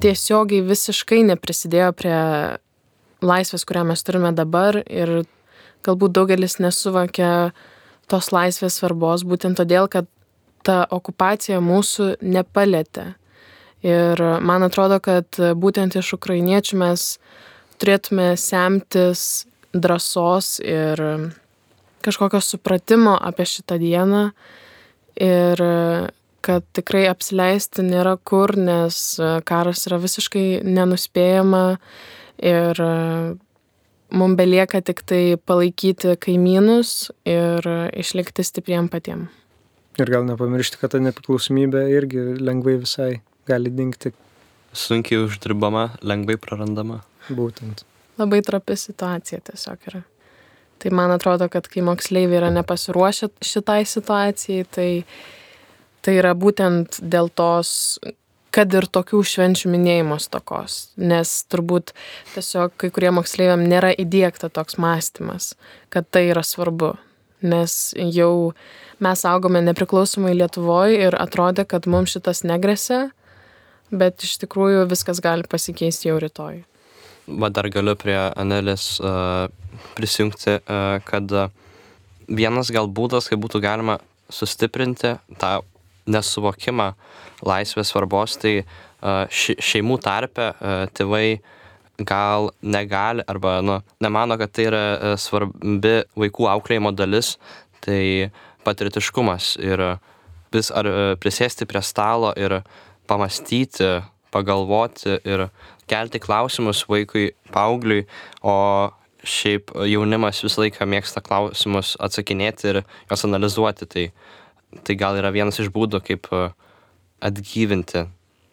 tiesiogiai 0.02 0.62
visiškai 0.66 1.22
neprisidėjo 1.30 1.90
prie 1.98 2.18
laisvės, 3.22 3.66
kurią 3.66 3.84
mes 3.90 4.02
turime 4.06 4.32
dabar 4.34 4.80
ir 4.82 5.22
galbūt 5.86 6.14
daugelis 6.14 6.58
nesuvokia 6.62 7.52
tos 8.10 8.30
laisvės 8.34 8.78
svarbos 8.78 9.24
būtent 9.26 9.58
todėl, 9.58 9.88
kad 9.90 10.06
ta 10.66 10.84
okupacija 10.90 11.58
mūsų 11.62 12.16
nepalėtė. 12.22 13.12
Ir 13.82 14.22
man 14.46 14.62
atrodo, 14.62 15.00
kad 15.02 15.26
būtent 15.58 15.96
iš 15.98 16.12
ukrainiečių 16.14 16.78
mes 16.78 17.06
turėtume 17.82 18.36
semtis 18.38 19.48
drąsos 19.74 20.60
ir 20.62 21.02
kažkokio 22.02 22.38
supratimo 22.42 23.16
apie 23.18 23.46
šitą 23.48 23.78
dieną 23.82 24.28
ir 25.20 25.62
kad 26.42 26.64
tikrai 26.74 27.04
apsileisti 27.10 27.84
nėra 27.86 28.16
kur, 28.18 28.54
nes 28.58 28.96
karas 29.46 29.86
yra 29.86 30.00
visiškai 30.02 30.62
nenuspėjama 30.66 31.64
ir 32.42 32.82
mums 34.12 34.38
belieka 34.38 34.82
tik 34.84 35.04
tai 35.08 35.22
palaikyti 35.38 36.16
kaimynus 36.20 37.12
ir 37.28 37.68
išlikti 37.94 38.44
stipriem 38.46 38.90
patiem. 38.92 39.28
Ir 40.00 40.08
gal 40.08 40.24
nepamiršti, 40.24 40.80
kad 40.80 40.94
ta 40.94 41.00
nepriklausomybė 41.04 41.84
irgi 41.92 42.22
lengvai 42.40 42.78
visai 42.80 43.10
gali 43.48 43.72
dingti. 43.72 44.14
Sunkiai 44.72 45.20
uždirbama, 45.26 45.90
lengvai 46.00 46.38
prarandama. 46.40 47.02
Būtent. 47.28 47.84
Labai 48.20 48.40
trapi 48.44 48.76
situacija 48.80 49.42
tiesiog 49.44 49.90
yra. 49.90 50.00
Tai 50.82 50.90
man 50.90 51.12
atrodo, 51.14 51.46
kad 51.46 51.68
kai 51.70 51.84
moksleiviai 51.86 52.40
yra 52.40 52.48
nepasiruošę 52.50 53.28
šitai 53.46 53.84
situacijai, 53.86 54.64
tai, 54.66 54.88
tai 56.02 56.16
yra 56.18 56.32
būtent 56.34 56.98
dėl 57.06 57.30
tos, 57.38 58.00
kad 58.50 58.74
ir 58.74 58.88
tokių 58.90 59.20
švenčių 59.30 59.70
minėjimo 59.70 60.18
stokos. 60.18 60.90
Nes 60.98 61.36
turbūt 61.52 61.94
tiesiog 62.34 62.74
kai 62.82 62.90
kurie 62.90 63.12
moksleiviam 63.14 63.62
nėra 63.62 63.92
įdėkta 63.94 64.50
toks 64.50 64.80
mąstymas, 64.82 65.52
kad 65.94 66.10
tai 66.10 66.26
yra 66.32 66.42
svarbu. 66.42 66.96
Nes 67.46 67.94
jau 67.94 68.52
mes 69.02 69.24
augome 69.26 69.62
nepriklausomai 69.62 70.34
Lietuvoje 70.34 70.98
ir 71.06 71.18
atrodė, 71.18 71.62
kad 71.66 71.86
mums 71.86 72.14
šitas 72.14 72.42
negresia, 72.46 73.04
bet 73.94 74.26
iš 74.26 74.36
tikrųjų 74.42 74.84
viskas 74.90 75.22
gali 75.22 75.46
pasikeisti 75.46 76.10
jau 76.10 76.18
rytoj. 76.22 76.64
Va 77.26 77.54
dar 77.54 77.70
galiu 77.70 77.94
prie 77.94 78.18
Anelės 78.18 78.96
uh, 78.98 79.46
prisijungti, 79.96 80.58
uh, 80.60 80.98
kad 81.04 81.32
vienas 82.28 82.70
gal 82.72 82.88
būdas, 82.88 83.28
kaip 83.30 83.42
būtų 83.42 83.62
galima 83.64 83.98
sustiprinti 84.32 85.16
tą 85.40 85.58
nesuvokimą 86.10 86.92
laisvės 87.46 87.92
svarbos, 87.92 88.38
tai 88.42 88.62
ši, 89.02 89.56
šeimų 89.62 89.98
tarpe 90.02 90.48
uh, 90.52 90.86
tėvai 90.94 91.42
gal 92.02 92.50
negali 92.62 93.22
arba 93.28 93.60
nu, 93.62 93.80
nemano, 94.02 94.38
kad 94.40 94.52
tai 94.54 94.66
yra 94.70 94.84
svarbi 95.20 96.00
vaikų 96.18 96.48
auklėjimo 96.54 96.94
dalis, 96.96 97.36
tai 97.84 98.30
patriotiškumas 98.66 99.56
ir 99.62 99.82
vis 100.52 100.70
ar 100.74 100.88
prisėsti 101.20 101.66
prie 101.68 101.82
stalo 101.84 102.32
ir 102.38 102.60
pamastyti, 103.10 104.00
pagalvoti 104.32 105.18
ir 105.28 105.48
kelti 105.90 106.20
klausimus 106.22 106.84
vaikui, 106.88 107.32
paaugliui, 107.52 108.06
o 108.42 108.54
šiaip 109.22 109.70
jaunimas 109.86 110.42
visą 110.42 110.64
laiką 110.64 110.86
mėgsta 110.88 111.22
klausimus 111.24 111.94
atsakinėti 112.02 112.70
ir 112.70 112.80
juos 112.82 113.26
analizuoti. 113.28 113.86
Tai, 113.86 114.06
tai 114.86 114.96
gal 114.98 115.18
yra 115.20 115.32
vienas 115.34 115.60
iš 115.62 115.70
būdų, 115.74 116.02
kaip 116.06 116.28
atgyvinti 117.22 118.06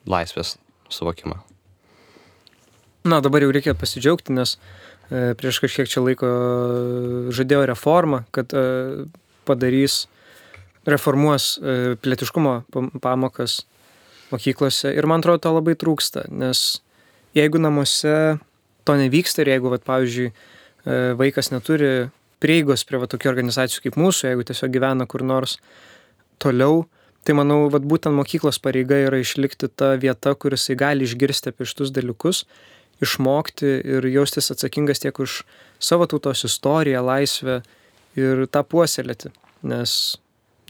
laisvės 0.09 0.57
suvokimą. 0.93 1.39
Na, 3.09 3.21
dabar 3.23 3.43
jau 3.43 3.51
reikia 3.55 3.73
pasidžiaugti, 3.77 4.35
nes 4.35 4.57
e, 5.09 5.33
prieš 5.39 5.61
kažkiek 5.63 5.89
čia 5.89 6.03
laiko 6.03 6.29
žadėjo 7.33 7.63
reformą, 7.71 8.23
kad 8.35 8.51
e, 8.53 9.07
padarys, 9.47 10.03
reformuos 10.89 11.55
e, 11.57 11.95
pilietiškumo 12.01 12.53
pamokas 13.01 13.63
mokyklose. 14.33 14.91
Ir 14.93 15.07
man 15.09 15.23
atrodo, 15.23 15.41
to 15.45 15.55
labai 15.55 15.77
trūksta, 15.79 16.27
nes 16.29 16.83
jeigu 17.37 17.61
namuose 17.61 18.37
to 18.85 18.97
nevyksta 18.99 19.45
ir 19.45 19.53
jeigu, 19.55 19.71
vat, 19.71 19.85
pavyzdžiui, 19.87 20.29
e, 20.29 20.58
vaikas 20.85 21.51
neturi 21.53 22.09
prieigos 22.39 22.85
prie 22.87 22.99
va, 23.01 23.09
tokių 23.09 23.31
organizacijų 23.33 23.83
kaip 23.87 23.99
mūsų, 23.99 24.31
jeigu 24.31 24.45
tiesiog 24.47 24.71
gyvena 24.73 25.07
kur 25.09 25.25
nors 25.27 25.57
toliau, 26.39 26.85
tai 27.27 27.35
manau, 27.35 27.65
vat, 27.73 27.83
būtent 27.83 28.15
mokyklos 28.15 28.61
pareiga 28.63 28.97
yra 29.07 29.19
išlikti 29.19 29.69
ta 29.75 29.93
vieta, 29.99 30.33
kur 30.39 30.55
jisai 30.55 30.77
gali 30.79 31.07
išgirsti 31.07 31.51
apie 31.51 31.67
šitus 31.67 31.91
dalykus, 31.95 32.45
išmokti 33.03 33.73
ir 33.97 34.07
jaustis 34.11 34.51
atsakingas 34.53 35.03
tiek 35.03 35.19
už 35.19 35.41
savo 35.83 36.07
tautos 36.09 36.45
istoriją, 36.47 37.03
laisvę 37.05 37.59
ir 38.19 38.47
tą 38.51 38.63
puoselėti. 38.67 39.33
Nes 39.67 40.15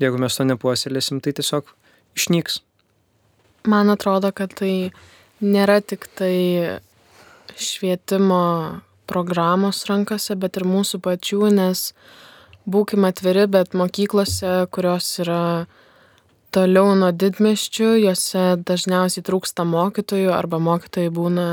jeigu 0.01 0.19
mes 0.21 0.37
to 0.37 0.45
nepuoselėsim, 0.47 1.21
tai 1.21 1.33
tiesiog 1.37 1.69
išnyks. 2.17 2.59
Man 3.69 3.91
atrodo, 3.93 4.31
kad 4.33 4.53
tai 4.57 4.91
nėra 5.43 5.79
tik 5.85 6.07
tai 6.17 6.79
švietimo 7.59 8.43
programos 9.09 9.83
rankose, 9.89 10.37
bet 10.39 10.59
ir 10.59 10.67
mūsų 10.69 11.01
pačių, 11.05 11.43
nes 11.57 11.91
būkime 12.69 13.09
atviri, 13.09 13.47
bet 13.49 13.75
mokyklose, 13.77 14.67
kurios 14.73 15.11
yra 15.23 15.43
toliau 16.53 16.95
nuo 16.97 17.11
didmeščių, 17.13 17.89
juose 18.05 18.43
dažniausiai 18.65 19.25
trūksta 19.25 19.65
mokytojų 19.69 20.33
arba 20.33 20.59
mokytojai 20.61 21.13
būna 21.13 21.47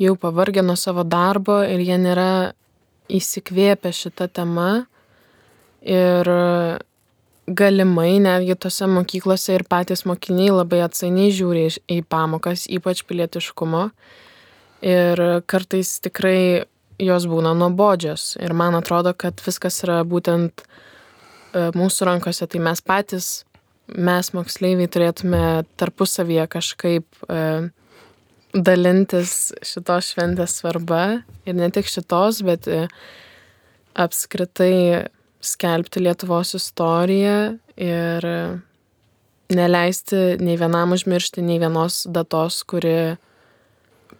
jau 0.00 0.16
pavargę 0.20 0.64
nuo 0.64 0.76
savo 0.80 1.04
darbo 1.04 1.60
ir 1.64 1.82
jie 1.84 1.98
nėra 2.00 2.30
įsikvėpę 3.12 3.92
šitą 3.92 4.28
temą. 4.32 4.84
Ir 5.84 6.28
galimai 7.44 8.16
netgi 8.24 8.56
tose 8.56 8.88
mokyklose 8.88 9.58
ir 9.58 9.66
patys 9.68 10.06
mokiniai 10.08 10.54
labai 10.54 10.80
atsainiai 10.86 11.32
žiūri 11.34 11.66
į 11.92 12.00
pamokas, 12.08 12.64
ypač 12.72 13.04
pilietiškumo. 13.04 13.88
Ir 14.84 15.20
kartais 15.48 15.98
tikrai 16.04 16.64
jos 17.00 17.26
būna 17.30 17.54
nuobodžios. 17.58 18.34
Ir 18.42 18.54
man 18.56 18.76
atrodo, 18.78 19.14
kad 19.16 19.40
viskas 19.44 19.80
yra 19.86 20.02
būtent 20.06 20.64
e, 20.64 21.70
mūsų 21.74 22.08
rankose. 22.10 22.46
Tai 22.46 22.62
mes 22.66 22.82
patys, 22.84 23.30
mes 23.88 24.30
moksleiviai 24.36 24.90
turėtume 24.90 25.42
tarpusavyje 25.80 26.46
kažkaip 26.54 27.26
e, 27.28 27.40
dalintis 28.54 29.52
šitos 29.66 30.12
šventės 30.14 30.60
svarba. 30.60 31.24
Ir 31.48 31.58
ne 31.58 31.70
tik 31.74 31.90
šitos, 31.90 32.44
bet 32.46 32.68
e, 32.70 32.86
apskritai 33.94 35.10
skelbti 35.44 36.00
Lietuvos 36.00 36.54
istoriją 36.56 37.58
ir 37.76 38.24
neleisti 39.52 40.38
nei 40.40 40.56
vienam 40.56 40.94
užmiršti 40.96 41.44
nei 41.44 41.60
vienos 41.60 42.04
datos, 42.08 42.62
kuri 42.64 43.16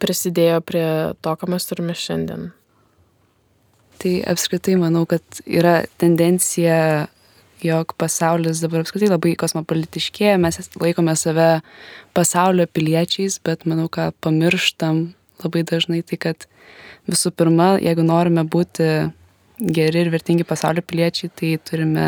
prisidėjo 0.01 0.59
prie 0.65 0.87
to, 1.23 1.33
ką 1.39 1.49
mes 1.49 1.65
turime 1.69 1.95
šiandien. 1.97 2.51
Tai 4.01 4.13
apskritai 4.31 4.75
manau, 4.79 5.05
kad 5.09 5.23
yra 5.47 5.83
tendencija, 6.01 7.07
jog 7.65 7.93
pasaulis 7.97 8.61
dabar 8.63 8.83
apskritai 8.83 9.09
labai 9.09 9.35
kosmopolitiškėja, 9.39 10.39
mes 10.41 10.59
laikome 10.81 11.15
save 11.17 11.49
pasaulio 12.17 12.67
piliečiais, 12.67 13.39
bet 13.45 13.65
manau, 13.69 13.87
ką 13.89 14.11
pamirštam 14.23 15.07
labai 15.43 15.63
dažnai, 15.67 16.01
tai 16.05 16.19
kad 16.21 16.47
visų 17.09 17.31
pirma, 17.37 17.75
jeigu 17.81 18.05
norime 18.05 18.43
būti 18.43 18.89
geri 19.59 20.03
ir 20.03 20.11
vertingi 20.13 20.47
pasaulio 20.47 20.83
piliečiai, 20.85 21.31
tai 21.31 21.55
turime 21.63 22.07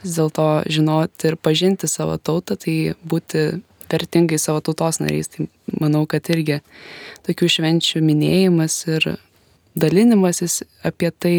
vis 0.00 0.16
dėlto 0.16 0.46
žinoti 0.70 1.28
ir 1.28 1.36
pažinti 1.36 1.88
savo 1.90 2.16
tautą, 2.16 2.56
tai 2.56 2.94
būti 3.04 3.60
vertingai 3.90 4.38
savo 4.38 4.62
tautos 4.64 5.00
nariais. 5.02 5.28
Tai 5.28 5.48
manau, 5.80 6.06
kad 6.08 6.30
irgi 6.32 6.60
tokių 7.26 7.50
švenčių 7.56 8.02
minėjimas 8.06 8.78
ir 8.88 9.10
dalinimasis 9.78 10.62
apie 10.86 11.10
tai 11.10 11.36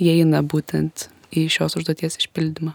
įeina 0.00 0.42
būtent 0.42 1.08
į 1.34 1.46
šios 1.52 1.76
užduoties 1.78 2.18
išpildymą. 2.22 2.74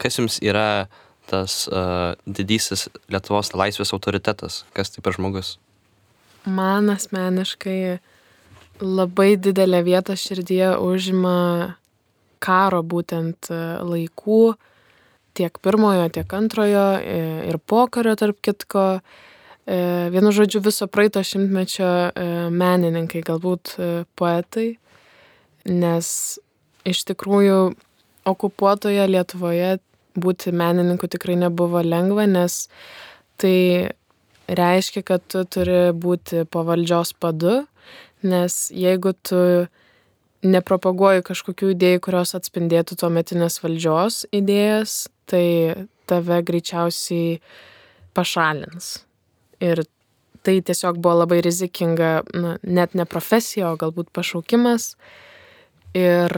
Kas 0.00 0.18
jums 0.18 0.40
yra 0.44 0.86
tas 1.30 1.64
uh, 1.70 2.12
didysis 2.26 2.88
Lietuvos 3.08 3.54
laisvės 3.56 3.94
autoritetas? 3.96 4.64
Kas 4.76 4.92
tai 4.92 5.04
per 5.04 5.16
žmogus? 5.16 5.56
Man 6.44 6.90
asmeniškai 6.92 7.78
labai 8.84 9.34
didelę 9.40 9.80
vietą 9.86 10.16
širdyje 10.18 10.74
užima 10.82 11.78
karo 12.44 12.82
būtent 12.84 13.48
e, 13.48 13.58
laikų, 13.80 14.40
tiek 15.38 15.54
pirmojo, 15.64 16.10
tiek 16.12 16.34
antrojo 16.36 16.82
e, 16.98 17.14
ir 17.48 17.56
pokario 17.64 18.12
tarp 18.20 18.42
kitko. 18.44 18.82
E, 18.98 19.24
vienu 19.66 20.32
žodžiu, 20.34 20.60
viso 20.64 20.86
praeito 20.92 21.22
šimtmečio 21.24 21.88
menininkai, 22.52 23.22
galbūt 23.24 23.74
poetai, 24.18 24.74
nes 25.64 26.08
iš 26.84 27.04
tikrųjų 27.08 27.58
okupuotoje 28.28 29.06
Lietuvoje 29.08 29.78
būti 30.14 30.52
menininku 30.54 31.08
tikrai 31.10 31.36
nebuvo 31.40 31.82
lengva, 31.82 32.26
nes 32.30 32.66
tai 33.40 33.90
reiškia, 34.48 35.02
kad 35.02 35.24
tu 35.28 35.44
turi 35.48 35.92
būti 35.96 36.44
po 36.50 36.62
valdžios 36.68 37.14
padu, 37.18 37.62
nes 38.24 38.68
jeigu 38.72 39.14
tu 39.24 39.40
nepropaguoji 40.44 41.24
kažkokių 41.24 41.72
idėjų, 41.72 42.02
kurios 42.04 42.34
atspindėtų 42.36 42.98
tuometinės 43.00 43.58
valdžios 43.64 44.24
idėjas, 44.34 45.06
tai 45.30 45.46
tave 46.08 46.42
greičiausiai 46.44 47.40
pašalins. 48.14 48.98
Ir 49.64 49.84
tai 50.44 50.58
tiesiog 50.60 51.00
buvo 51.00 51.22
labai 51.22 51.40
rizikinga, 51.44 52.10
na, 52.36 52.56
net 52.62 52.96
ne 52.98 53.06
profesija, 53.08 53.70
o 53.72 53.80
galbūt 53.80 54.10
pašaukimas. 54.12 54.92
Ir 55.96 56.34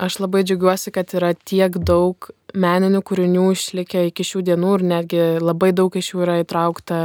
aš 0.00 0.18
labai 0.20 0.42
džiaugiuosi, 0.44 0.92
kad 0.92 1.14
yra 1.16 1.32
tiek 1.34 1.78
daug 1.78 2.30
meninių 2.52 3.00
kūrinių 3.06 3.46
išlikę 3.54 4.06
iki 4.10 4.26
šių 4.26 4.44
dienų 4.50 4.76
ir 4.76 4.86
netgi 4.92 5.24
labai 5.40 5.70
daug 5.76 5.94
iš 5.96 6.12
jų 6.12 6.24
yra 6.26 6.40
įtraukta 6.42 7.02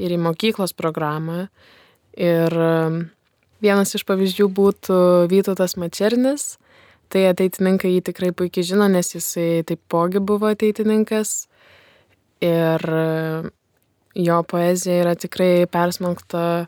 ir 0.00 0.14
į 0.14 0.20
mokyklos 0.22 0.76
programą. 0.78 1.48
Ir 2.16 2.56
Vienas 3.60 3.92
iš 3.92 4.06
pavyzdžių 4.08 4.46
būtų 4.56 4.98
Vytautas 5.28 5.76
Mačernis. 5.76 6.56
Tai 7.12 7.26
ateitininkai 7.28 7.90
jį 7.92 8.02
tikrai 8.06 8.30
puikiai 8.32 8.64
žino, 8.64 8.86
nes 8.88 9.12
jisai 9.12 9.64
taipogi 9.68 10.22
buvo 10.24 10.48
ateitininkas. 10.48 11.44
Ir 12.40 12.80
jo 14.14 14.40
poezija 14.42 15.04
yra 15.04 15.14
tikrai 15.18 15.66
persmelkta 15.70 16.66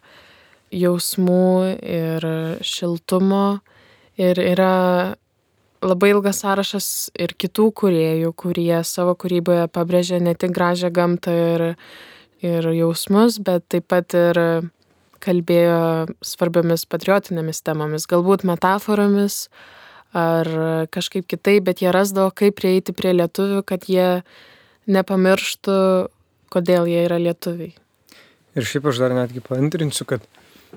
jausmų 0.73 1.79
ir 1.83 2.27
šiltumo. 2.65 3.61
Ir 4.21 4.39
yra 4.39 5.17
labai 5.83 6.13
ilgas 6.13 6.43
sąrašas 6.43 6.89
ir 7.19 7.35
kitų 7.39 7.71
kuriejų, 7.81 8.33
kurie 8.39 8.83
savo 8.87 9.15
kūryboje 9.19 9.67
pabrėžia 9.73 10.21
ne 10.23 10.35
tik 10.39 10.55
gražią 10.55 10.93
gamtą 10.95 11.33
ir, 11.33 11.65
ir 12.45 12.69
jausmus, 12.77 13.41
bet 13.43 13.67
taip 13.73 13.89
pat 13.91 14.15
ir 14.15 14.39
kalbėjo 15.23 16.13
svarbiomis 16.25 16.85
patriotinėmis 16.91 17.63
temomis, 17.67 18.09
galbūt 18.11 18.47
metaforomis 18.47 19.47
ar 20.13 20.49
kažkaip 20.93 21.27
kitaip, 21.31 21.65
bet 21.71 21.83
jie 21.83 21.93
rasdavo, 21.95 22.33
kaip 22.37 22.59
prieiti 22.59 22.95
prie 22.95 23.15
lietuvių, 23.17 23.63
kad 23.65 23.87
jie 23.89 24.23
nepamirštų, 24.91 25.79
kodėl 26.53 26.89
jie 26.91 27.03
yra 27.07 27.19
lietuviai. 27.23 27.73
Ir 28.53 28.69
šiaip 28.69 28.91
aš 28.91 29.01
dar 29.01 29.15
netgi 29.17 29.41
paantrinsiu, 29.45 30.05
kad 30.09 30.25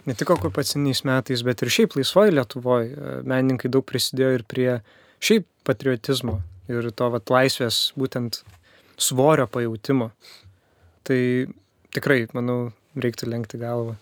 ne 0.08 0.16
tik 0.16 0.32
okupaciniais 0.36 1.04
metais, 1.08 1.44
bet 1.44 1.64
ir 1.64 1.72
šiaip 1.72 1.96
laisvoji 2.00 2.36
Lietuvoje 2.36 3.22
menininkai 3.28 3.72
daug 3.72 3.86
prisidėjo 3.88 4.32
ir 4.38 4.46
prie 4.48 4.70
šiaip 5.24 5.48
patriotizmo 5.68 6.40
ir 6.72 6.90
to 6.96 7.10
vat, 7.14 7.32
laisvės 7.32 7.92
būtent 8.00 8.42
svorio 8.98 9.48
pajūtimo. 9.52 10.10
Tai 11.06 11.20
tikrai, 11.96 12.26
manau, 12.36 12.74
reiktų 13.00 13.30
lenkti 13.30 13.60
galvą. 13.62 13.96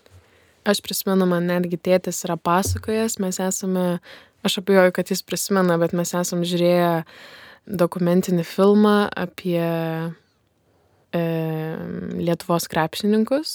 Aš 0.64 0.80
prisimenu, 0.84 1.26
man 1.28 1.50
netgi 1.50 1.76
tėtis 1.76 2.22
yra 2.24 2.38
pasakojęs, 2.40 3.18
mes 3.20 3.38
esame, 3.42 3.98
aš 4.46 4.60
abejoju, 4.62 4.94
kad 4.96 5.10
jis 5.12 5.20
prisimena, 5.26 5.76
bet 5.80 5.92
mes 5.96 6.14
esame 6.16 6.48
žiūrėję 6.48 7.02
dokumentinį 7.68 8.44
filmą 8.48 8.96
apie 9.12 9.60
Lietuvos 11.14 12.66
krepšininkus, 12.70 13.52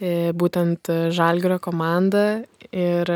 e, 0.00 0.32
būtent 0.34 0.90
Žalgirio 1.14 1.60
komandą. 1.62 2.26
Ir 2.74 3.12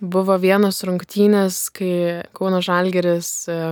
buvo 0.00 0.36
vienos 0.38 0.82
rungtynės, 0.86 1.68
kai 1.74 2.24
Kauno 2.36 2.60
Žalgiris 2.62 3.30
e, 3.50 3.62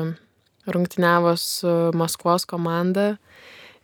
rungtyniavo 0.66 1.36
su 1.38 1.74
Maskvos 1.94 2.46
komanda. 2.48 3.16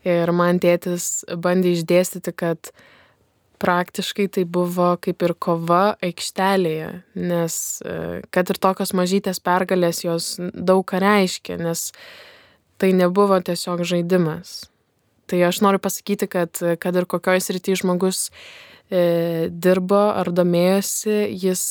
Ir 0.03 0.33
man 0.35 0.59
tėtis 0.59 1.23
bandė 1.39 1.77
išdėstyti, 1.77 2.33
kad 2.35 2.73
praktiškai 3.63 4.27
tai 4.35 4.43
buvo 4.43 4.97
kaip 4.99 5.23
ir 5.23 5.37
kova 5.39 5.95
aikštelėje, 6.03 6.91
nes 7.15 7.55
e, 7.87 7.95
kad 8.35 8.51
ir 8.51 8.59
tokios 8.59 8.91
mažytės 8.99 9.39
pergalės 9.39 10.03
jos 10.03 10.35
daug 10.41 10.83
ką 10.89 10.99
reiškia, 11.05 11.61
nes 11.63 11.91
tai 12.83 12.91
nebuvo 12.99 13.39
tiesiog 13.39 13.85
žaidimas. 13.87 14.72
Tai 15.31 15.39
aš 15.49 15.63
noriu 15.65 15.81
pasakyti, 15.83 16.29
kad 16.31 16.61
kad 16.83 16.99
ir 16.99 17.09
kokioj 17.09 17.41
srity 17.45 17.77
žmogus 17.79 18.29
e, 18.91 19.49
dirbo 19.51 20.03
ar 20.13 20.33
domėjosi, 20.35 21.17
jis 21.33 21.65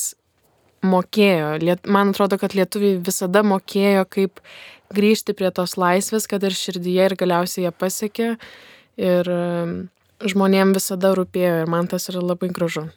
mokėjo. 0.82 1.56
Liet, 1.62 1.86
man 1.86 2.10
atrodo, 2.10 2.38
kad 2.42 2.56
lietuviai 2.58 2.98
visada 2.98 3.44
mokėjo, 3.46 4.06
kaip 4.10 4.40
grįžti 4.92 5.34
prie 5.36 5.50
tos 5.54 5.76
laisvės, 5.80 6.26
kad 6.28 6.42
ir 6.42 6.56
širdyje 6.56 7.10
ir 7.10 7.16
galiausiai 7.18 7.68
ją 7.68 7.74
pasiekė. 7.76 8.32
Ir 9.00 9.30
žmonėm 10.28 10.74
visada 10.76 11.14
rūpėjo 11.16 11.62
ir 11.62 11.70
man 11.70 11.88
tas 11.90 12.10
yra 12.12 12.22
labai 12.22 12.50
gražu. 12.52 12.88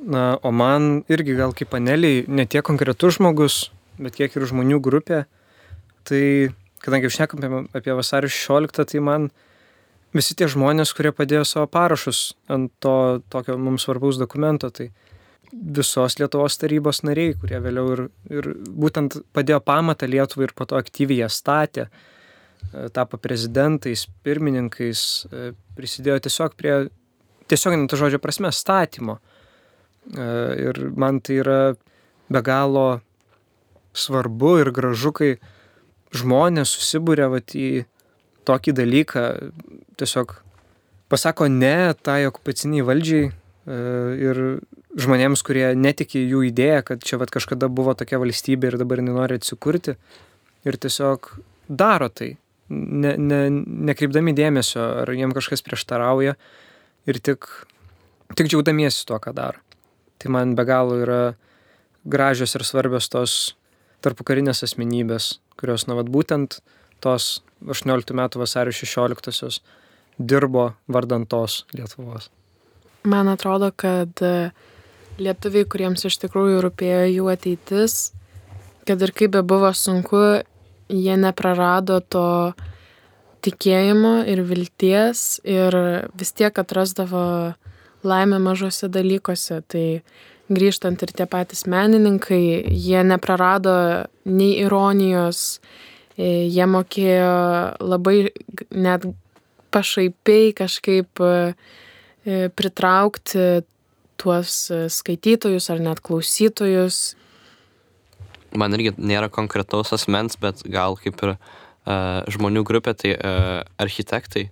Na, 0.00 0.38
o 0.40 0.52
man 0.54 1.02
irgi 1.12 1.36
gal 1.36 1.52
kaip 1.56 1.74
paneliai, 1.74 2.24
ne 2.24 2.46
tiek 2.48 2.64
konkretus 2.64 3.18
žmogus, 3.18 3.58
bet 4.00 4.16
kiek 4.16 4.32
ir 4.32 4.46
žmonių 4.48 4.78
grupė, 4.80 5.26
tai 6.08 6.24
kadangi 6.84 7.12
šnekam 7.12 7.42
apie, 7.44 7.62
apie 7.80 7.96
vasario 7.96 8.30
16, 8.32 8.84
tai 8.92 9.04
man 9.04 9.30
visi 10.16 10.34
tie 10.34 10.48
žmonės, 10.50 10.94
kurie 10.96 11.12
padėjo 11.14 11.44
savo 11.46 11.70
parašus 11.70 12.34
ant 12.50 12.72
to 12.82 13.20
tokio 13.30 13.58
mums 13.58 13.86
svarbaus 13.86 14.18
dokumento, 14.20 14.70
tai 14.74 14.90
visos 15.50 16.18
Lietuvos 16.20 16.58
tarybos 16.58 17.02
nariai, 17.02 17.34
kurie 17.38 17.58
vėliau 17.62 17.92
ir, 17.96 18.06
ir 18.30 18.52
būtent 18.54 19.20
padėjo 19.34 19.60
pamatą 19.66 20.06
Lietuvai 20.10 20.48
ir 20.48 20.54
po 20.54 20.66
to 20.66 20.78
aktyviai 20.78 21.24
ją 21.24 21.30
statė, 21.32 21.90
E, 22.72 22.88
tapo 22.88 23.18
prezidentais, 23.18 24.04
pirmininkais, 24.22 25.00
e, 25.32 25.52
prisidėjo 25.74 26.20
tiesiog 26.26 26.54
prie, 26.58 26.74
tiesiog 27.50 27.74
to 27.90 27.98
žodžio 27.98 28.20
prasme, 28.22 28.52
statymo. 28.54 29.18
E, 30.14 30.26
ir 30.68 30.78
man 30.94 31.18
tai 31.24 31.40
yra 31.42 31.60
be 32.30 32.42
galo 32.46 33.00
svarbu 33.96 34.52
ir 34.62 34.70
gražu, 34.76 35.12
kai 35.16 35.32
žmonės 36.16 36.72
susibūrė 36.76 37.28
vat, 37.32 37.54
į 37.54 37.84
tokį 38.48 38.74
dalyką, 38.78 39.24
tiesiog 40.00 40.34
pasako 41.10 41.48
ne 41.52 41.92
tai 42.02 42.24
okupaciniai 42.30 42.86
valdžiai 42.86 43.30
ir 43.70 44.42
žmonėms, 44.98 45.42
kurie 45.46 45.70
netiki 45.78 46.22
jų 46.24 46.44
idėją, 46.48 46.82
kad 46.86 47.04
čia 47.06 47.20
vat, 47.20 47.30
kažkada 47.30 47.68
buvo 47.70 47.94
tokia 47.94 48.18
valstybė 48.22 48.72
ir 48.72 48.78
dabar 48.80 49.02
jinai 49.02 49.14
nori 49.14 49.38
atsikurti 49.38 49.96
ir 50.66 50.78
tiesiog 50.80 51.30
daro 51.68 52.08
tai 52.10 52.34
ne, 52.70 53.14
ne, 53.18 53.40
nekreipdami 53.90 54.34
dėmesio, 54.36 54.82
ar 55.02 55.12
jiem 55.14 55.34
kažkas 55.36 55.62
prieštarauja 55.66 56.36
ir 57.10 57.20
tik, 57.22 57.46
tik 58.34 58.50
džiaugdamiesi 58.50 59.06
tuo, 59.06 59.20
ką 59.22 59.34
daro. 59.36 59.62
Tai 60.20 60.32
man 60.34 60.56
be 60.58 60.66
galo 60.68 60.98
yra 61.00 61.20
gražios 62.04 62.54
ir 62.56 62.66
svarbios 62.66 63.08
tos 63.12 63.36
tarpukarinės 64.04 64.64
asmenybės, 64.66 65.38
kurios, 65.60 65.86
na, 65.88 65.96
vad 65.98 66.10
būtent 66.12 66.60
tos 67.04 67.40
18 67.66 68.16
metų 68.16 68.42
vasario 68.42 68.74
16-osios 68.74 69.60
dirbo 70.18 70.72
vardant 70.88 71.28
tos 71.28 71.64
Lietuvos. 71.76 72.30
Man 73.08 73.30
atrodo, 73.32 73.70
kad 73.72 74.20
lietuviai, 75.20 75.68
kuriems 75.68 76.04
iš 76.08 76.18
tikrųjų 76.24 76.60
rūpėjo 76.66 77.06
jų 77.08 77.28
ateitis, 77.32 77.94
kad 78.88 79.00
ir 79.00 79.12
kaip 79.16 79.32
be 79.36 79.42
buvo 79.46 79.72
sunku, 79.76 80.42
jie 80.90 81.16
neprarado 81.20 82.00
to 82.00 82.52
tikėjimo 83.44 84.20
ir 84.28 84.42
vilties 84.44 85.40
ir 85.48 85.76
vis 86.18 86.32
tiek 86.36 86.56
atrasdavo 86.60 87.24
laimę 88.04 88.40
mažose 88.42 88.88
dalykuose. 88.92 89.62
Tai 89.68 89.86
grįžtant 90.50 91.02
ir 91.04 91.12
tie 91.14 91.26
patys 91.30 91.64
menininkai, 91.70 92.42
jie 92.70 93.02
neprarado 93.06 93.74
nei 94.28 94.58
ironijos, 94.64 95.60
e, 96.16 96.48
jie 96.50 96.66
mokėjo 96.66 97.34
labai 97.80 98.16
net 98.74 99.06
pašaipiai 99.70 100.52
kažkaip 100.58 101.22
e, 101.22 101.34
pritraukti 102.56 103.62
tuos 104.20 104.66
skaitytojus 104.92 105.70
ar 105.72 105.80
net 105.80 106.02
klausytojus. 106.04 107.00
Man 108.50 108.74
irgi 108.76 108.92
nėra 108.98 109.30
konkretaus 109.32 109.94
asmens, 109.96 110.36
bet 110.40 110.64
gal 110.68 110.98
kaip 111.00 111.22
ir 111.24 111.36
uh, 111.36 112.20
žmonių 112.28 112.64
grupė, 112.66 112.96
tai 112.98 113.14
uh, 113.14 113.62
architektai, 113.80 114.48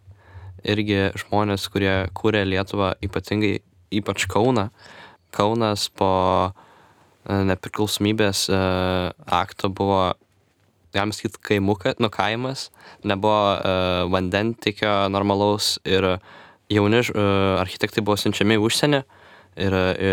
irgi 0.62 1.10
žmonės, 1.18 1.66
kurie 1.72 1.96
kūrė 2.16 2.44
Lietuvą, 2.46 2.94
ypatingai, 3.04 3.58
ypač 3.98 4.28
Kauna, 4.30 4.68
Kaunas 5.38 5.86
po 5.94 6.10
e, 6.48 6.50
nepriklausomybės 7.48 8.48
e, 8.50 8.58
akto 9.38 9.70
buvo, 9.70 10.00
galim 10.96 11.14
sakyti, 11.14 11.40
kaimukas, 11.50 12.00
nu 12.02 12.10
kaimas, 12.12 12.68
nebuvo 13.06 13.54
e, 13.54 13.76
vandentikio 14.10 14.94
normalaus 15.14 15.76
ir 15.86 16.16
jauni 16.68 17.00
architektai 17.62 18.02
buvo 18.04 18.18
siunčiami 18.20 18.58
į 18.58 18.64
užsienį 18.66 19.02
ir 19.58 19.74
e, 19.78 20.12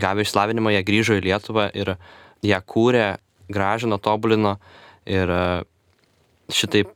gavę 0.00 0.24
išslavinimą 0.24 0.72
jie 0.74 0.84
grįžo 0.86 1.18
į 1.18 1.24
Lietuvą 1.26 1.68
ir 1.76 1.96
ją 2.46 2.60
kūrė, 2.64 3.16
gražino, 3.52 3.98
tobulino 4.02 4.56
ir 5.06 5.30
šitaip 6.52 6.90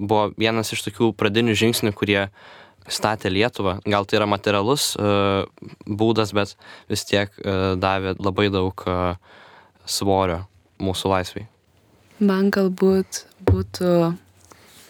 buvo 0.00 0.30
vienas 0.38 0.72
iš 0.72 0.84
tokių 0.86 1.12
pradinių 1.18 1.56
žingsnių, 1.58 1.92
kurie 1.96 2.22
statė 2.88 3.30
Lietuvą. 3.32 3.78
Gal 3.84 4.06
tai 4.08 4.20
yra 4.20 4.28
materialus 4.30 4.94
e, 4.96 5.12
būdas, 5.86 6.32
bet 6.36 6.56
vis 6.90 7.04
tiek 7.08 7.32
e, 7.42 7.56
davė 7.80 8.16
labai 8.18 8.48
daug 8.52 8.84
e, 8.86 8.96
svorio 9.84 10.44
mūsų 10.80 11.12
laisviai. 11.12 11.46
Man 12.20 12.50
galbūt 12.52 13.24
būtų 13.48 14.12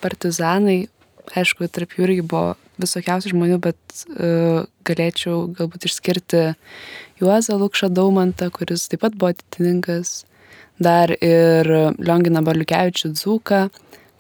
partizanai, 0.03 0.89
aišku, 1.37 1.69
tarp 1.71 1.95
jų 1.95 2.07
irgi 2.09 2.25
buvo 2.27 2.57
visokiausių 2.81 3.35
žmonių, 3.35 3.59
bet 3.63 3.79
uh, 4.09 4.65
galėčiau 4.89 5.51
galbūt 5.53 5.85
išskirti 5.87 6.41
Juozą 7.21 7.59
Lukšą 7.61 7.91
Daumantą, 7.93 8.49
kuris 8.55 8.87
taip 8.89 9.03
pat 9.05 9.19
buvo 9.21 9.35
atitininkas, 9.35 10.25
dar 10.81 11.13
ir 11.13 11.69
Lionginą 12.01 12.43
Baliukevičių 12.47 13.13
Dzūką, 13.13 13.61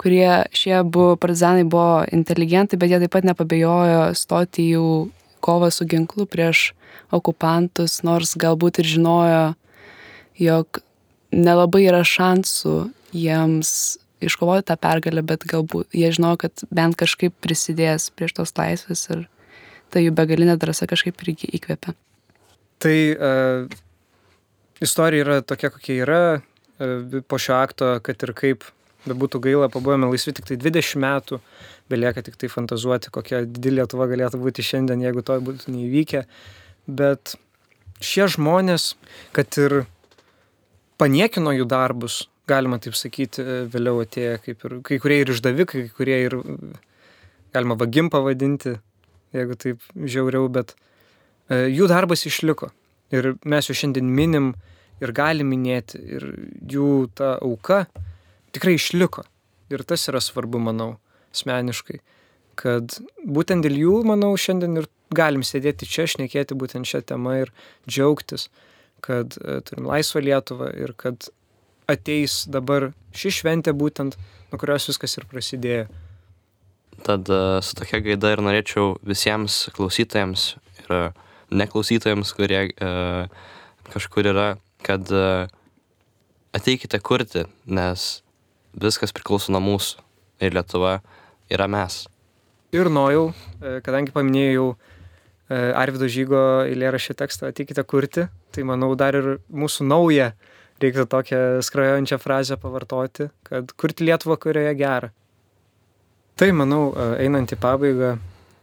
kurie 0.01 0.44
šie 0.57 0.78
abu 0.80 1.14
partizanai 1.20 1.66
buvo 1.68 2.05
inteligentai, 2.12 2.78
bet 2.80 2.92
jie 2.92 3.01
taip 3.03 3.12
pat 3.12 3.26
nepabejojo 3.28 4.12
stoti 4.16 4.64
į 4.64 4.76
jų 4.76 4.92
kovą 5.44 5.70
su 5.72 5.86
ginklu 5.88 6.26
prieš 6.28 6.70
okupantus, 7.12 8.01
nors 8.07 8.36
galbūt 8.40 8.80
ir 8.80 8.88
žinojo, 8.94 9.42
jog 10.40 10.80
nelabai 11.32 11.84
yra 11.88 12.01
šansų 12.07 12.76
jiems 13.16 13.72
iškovoti 14.24 14.68
tą 14.70 14.76
pergalę, 14.80 15.24
bet 15.26 15.44
galbūt 15.48 15.92
jie 15.96 16.11
žino, 16.14 16.34
kad 16.40 16.64
bent 16.72 16.96
kažkaip 17.01 17.34
prisidės 17.44 18.11
prie 18.14 18.28
tos 18.32 18.53
laisvės 18.57 19.07
ir 19.12 19.24
ta 19.90 20.03
jų 20.03 20.12
begalinė 20.16 20.59
drąsa 20.61 20.88
kažkaip 20.90 21.20
irgi 21.24 21.51
įkvepia. 21.59 21.96
Tai 22.80 22.96
uh, 23.16 23.80
istorija 24.80 25.24
yra 25.24 25.40
tokia, 25.44 25.72
kokia 25.72 25.96
yra. 26.05 26.20
Uh, 26.80 27.20
po 27.28 27.40
šio 27.40 27.57
akto, 27.61 27.96
kad 28.05 28.22
ir 28.24 28.36
kaip 28.36 28.68
bebūtų 29.09 29.40
gaila, 29.44 29.68
pabuvome 29.72 30.11
laisvi 30.11 30.34
tik 30.36 30.48
tai 30.51 30.59
20 30.61 31.01
metų, 31.01 31.40
belieka 31.90 32.24
tik 32.26 32.36
tai 32.40 32.51
fantazuoti, 32.53 33.12
kokia 33.14 33.44
didelė 33.46 33.84
Lietuva 33.84 34.09
galėtų 34.11 34.40
būti 34.42 34.64
šiandien, 34.66 35.03
jeigu 35.05 35.24
to 35.26 35.38
būtų 35.46 35.72
neįvykę. 35.74 36.24
Bet 37.01 37.36
šie 38.05 38.28
žmonės, 38.34 38.94
kad 39.36 39.57
ir 39.61 39.82
paniekino 41.01 41.55
jų 41.57 41.66
darbus, 41.70 42.24
galima 42.51 42.80
taip 42.82 42.96
sakyti, 42.98 43.44
vėliau 43.72 44.03
atėjo 44.05 44.38
kaip 44.44 44.64
ir 44.66 44.76
kai 44.86 44.98
kurie 45.03 45.20
ir 45.22 45.34
išdavikai, 45.34 45.86
kai 45.86 45.96
kurie 45.96 46.18
ir 46.26 46.36
galima 47.55 47.76
vagim 47.78 48.11
pavadinti, 48.12 48.76
jeigu 49.36 49.57
taip 49.61 49.84
žiauriau, 49.94 50.48
bet 50.53 50.74
e, 51.48 51.68
jų 51.70 51.88
darbas 51.90 52.26
išliko. 52.28 52.70
Ir 53.14 53.34
mes 53.48 53.66
jau 53.66 53.74
šiandien 53.76 54.07
minim 54.07 54.53
ir 55.03 55.12
galim 55.16 55.51
minėti, 55.51 55.98
ir 56.18 56.26
jų 56.70 57.11
ta 57.18 57.36
auka 57.38 57.84
tikrai 58.55 58.76
išliko. 58.78 59.24
Ir 59.70 59.84
tas 59.86 60.09
yra 60.11 60.20
svarbu, 60.22 60.59
manau, 60.62 60.94
asmeniškai, 61.34 62.01
kad 62.59 62.96
būtent 63.22 63.66
dėl 63.66 63.78
jų, 63.78 63.96
manau, 64.09 64.32
šiandien 64.34 64.82
ir 64.82 64.88
galim 65.14 65.44
sėdėti 65.46 65.88
čia, 65.90 66.09
šnekėti 66.11 66.59
būtent 66.59 66.88
šią 66.90 67.05
temą 67.07 67.36
ir 67.44 67.53
džiaugtis, 67.86 68.48
kad 69.05 69.38
e, 69.38 69.61
turim 69.66 69.86
laisvą 69.90 70.22
Lietuvą 70.26 70.72
ir 70.74 70.94
kad 70.98 71.30
ateis 71.90 72.44
dabar 72.51 72.90
ši 73.16 73.32
šventė 73.40 73.74
būtent, 73.74 74.18
nuo 74.51 74.61
kurios 74.61 74.90
viskas 74.90 75.16
ir 75.18 75.26
prasidėjo. 75.30 75.86
Tad 77.07 77.30
e, 77.30 77.40
su 77.64 77.78
tokia 77.78 78.03
gaida 78.05 78.34
ir 78.34 78.42
norėčiau 78.44 78.96
visiems 79.07 79.62
klausytojams 79.78 80.53
ir 80.82 81.12
neklausytojams, 81.51 82.32
kurie 82.36 82.62
e, 82.70 82.90
kažkur 83.90 84.30
yra, 84.30 84.48
kad 84.86 85.11
e, 85.11 85.46
ateikite 86.57 87.01
kurti, 87.03 87.46
nes 87.66 88.22
viskas 88.74 89.14
priklauso 89.16 89.52
nuo 89.52 89.62
mūsų 89.64 90.04
ir 90.44 90.54
Lietuva 90.56 91.00
yra 91.50 91.66
mes. 91.70 92.04
Ir 92.76 92.90
nojau, 92.92 93.30
e, 93.58 93.78
kadangi 93.82 94.14
paminėjau 94.14 94.66
e, 94.70 94.76
Arvido 95.74 96.06
Žygo 96.06 96.42
eilėraščio 96.68 97.16
tekstą 97.18 97.50
ateikite 97.50 97.82
kurti, 97.82 98.28
tai 98.54 98.66
manau 98.66 98.92
dar 98.98 99.18
ir 99.18 99.30
mūsų 99.50 99.88
naują 99.90 100.30
reiktų 100.80 101.06
tokią 101.10 101.40
skrajojančią 101.66 102.18
frazę 102.22 102.56
pavartoti, 102.60 103.28
kad 103.44 103.74
kurti 103.76 104.06
Lietuvą, 104.06 104.38
kurioje 104.40 104.74
gera. 104.78 105.10
Tai 106.40 106.50
manau, 106.56 106.92
e, 106.94 107.08
einant 107.26 107.50
į 107.52 107.58
pabaigą, 107.60 108.14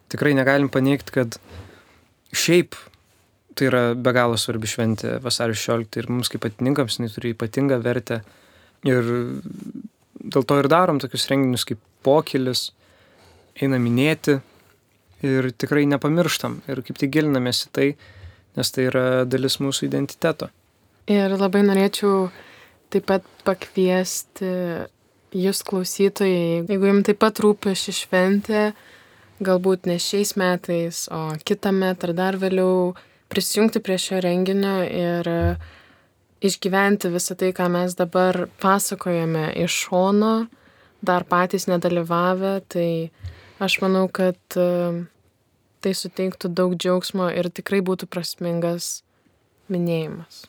tikrai 0.09 0.33
negalim 0.37 0.71
paneigti, 0.71 1.13
kad 1.19 1.39
šiaip 2.31 2.79
tai 3.57 3.67
yra 3.71 3.81
be 3.97 4.13
galo 4.13 4.37
svarbi 4.37 4.69
šventė 4.69 5.17
vasario 5.23 5.57
16 5.57 5.99
ir 5.99 6.09
mums 6.11 6.29
kaip 6.29 6.43
patininkams 6.45 6.99
jinai 6.99 7.09
turi 7.13 7.33
ypatingą 7.33 7.79
vertę. 7.83 8.21
Ir 8.85 9.07
dėl 10.33 10.45
to 10.47 10.59
ir 10.61 10.69
darom 10.71 11.01
tokius 11.01 11.27
renginius 11.31 11.65
kaip 11.67 11.81
pokylis, 12.05 12.71
einam 13.61 13.83
minėti 13.87 14.37
ir 15.25 15.49
tikrai 15.57 15.87
nepamirštam 15.89 16.61
ir 16.69 16.83
kaip 16.85 16.99
tik 17.01 17.13
gilinamės 17.15 17.65
į 17.67 17.71
tai, 17.73 17.87
nes 18.57 18.73
tai 18.73 18.87
yra 18.91 19.07
dalis 19.29 19.59
mūsų 19.63 19.87
identiteto. 19.89 20.51
Ir 21.07 21.33
labai 21.39 21.63
norėčiau 21.65 22.27
taip 22.93 23.07
pat 23.09 23.25
pakviesti 23.47 24.51
jūs 25.37 25.63
klausytojai, 25.67 26.67
jeigu 26.67 26.89
jums 26.89 27.07
taip 27.07 27.19
pat 27.21 27.39
rūpi 27.43 27.75
ši 27.77 27.95
šventė, 28.01 28.63
galbūt 29.43 29.87
ne 29.89 29.97
šiais 30.01 30.35
metais, 30.39 31.05
o 31.13 31.35
kitą 31.45 31.73
metą 31.75 32.09
ar 32.09 32.15
dar 32.17 32.39
vėliau 32.41 32.95
prisijungti 33.31 33.81
prie 33.83 33.97
šio 34.01 34.21
renginio 34.23 34.79
ir 34.87 35.29
išgyventi 36.43 37.11
visą 37.13 37.37
tai, 37.39 37.51
ką 37.55 37.69
mes 37.73 37.95
dabar 37.97 38.47
pasakojame 38.61 39.49
iš 39.63 39.81
šono, 39.87 40.35
dar 41.01 41.25
patys 41.29 41.67
nedalyvavę, 41.69 42.59
tai 42.69 42.89
aš 43.63 43.79
manau, 43.83 44.07
kad 44.09 44.37
e, 44.57 44.67
tai 45.81 45.93
suteiktų 45.97 46.51
daug 46.53 46.75
džiaugsmo 46.77 47.29
ir 47.33 47.49
tikrai 47.53 47.81
būtų 47.85 48.09
prasmingas 48.11 49.01
minėjimas. 49.71 50.45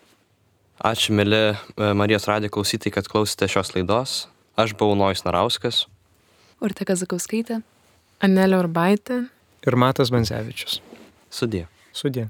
Ačiū, 0.79 1.15
mėly 1.19 1.43
e, 1.51 1.93
Marijos 1.99 2.29
radijo 2.31 2.55
klausytojai, 2.59 2.95
kad 2.95 3.11
klausėte 3.11 3.51
šios 3.51 3.75
laidos. 3.75 4.19
Aš 4.59 4.75
buvau 4.79 4.97
Nojus 4.99 5.25
Narauskas. 5.27 5.85
Urte 6.63 6.87
Kazakauskaitė. 6.87 7.61
Anelė 8.23 8.59
Urbaitė. 8.65 9.25
Ir 9.67 9.79
Matas 9.79 10.11
Banzevičius. 10.15 10.81
Sudie. 11.31 11.67
Sudė. 11.95 12.29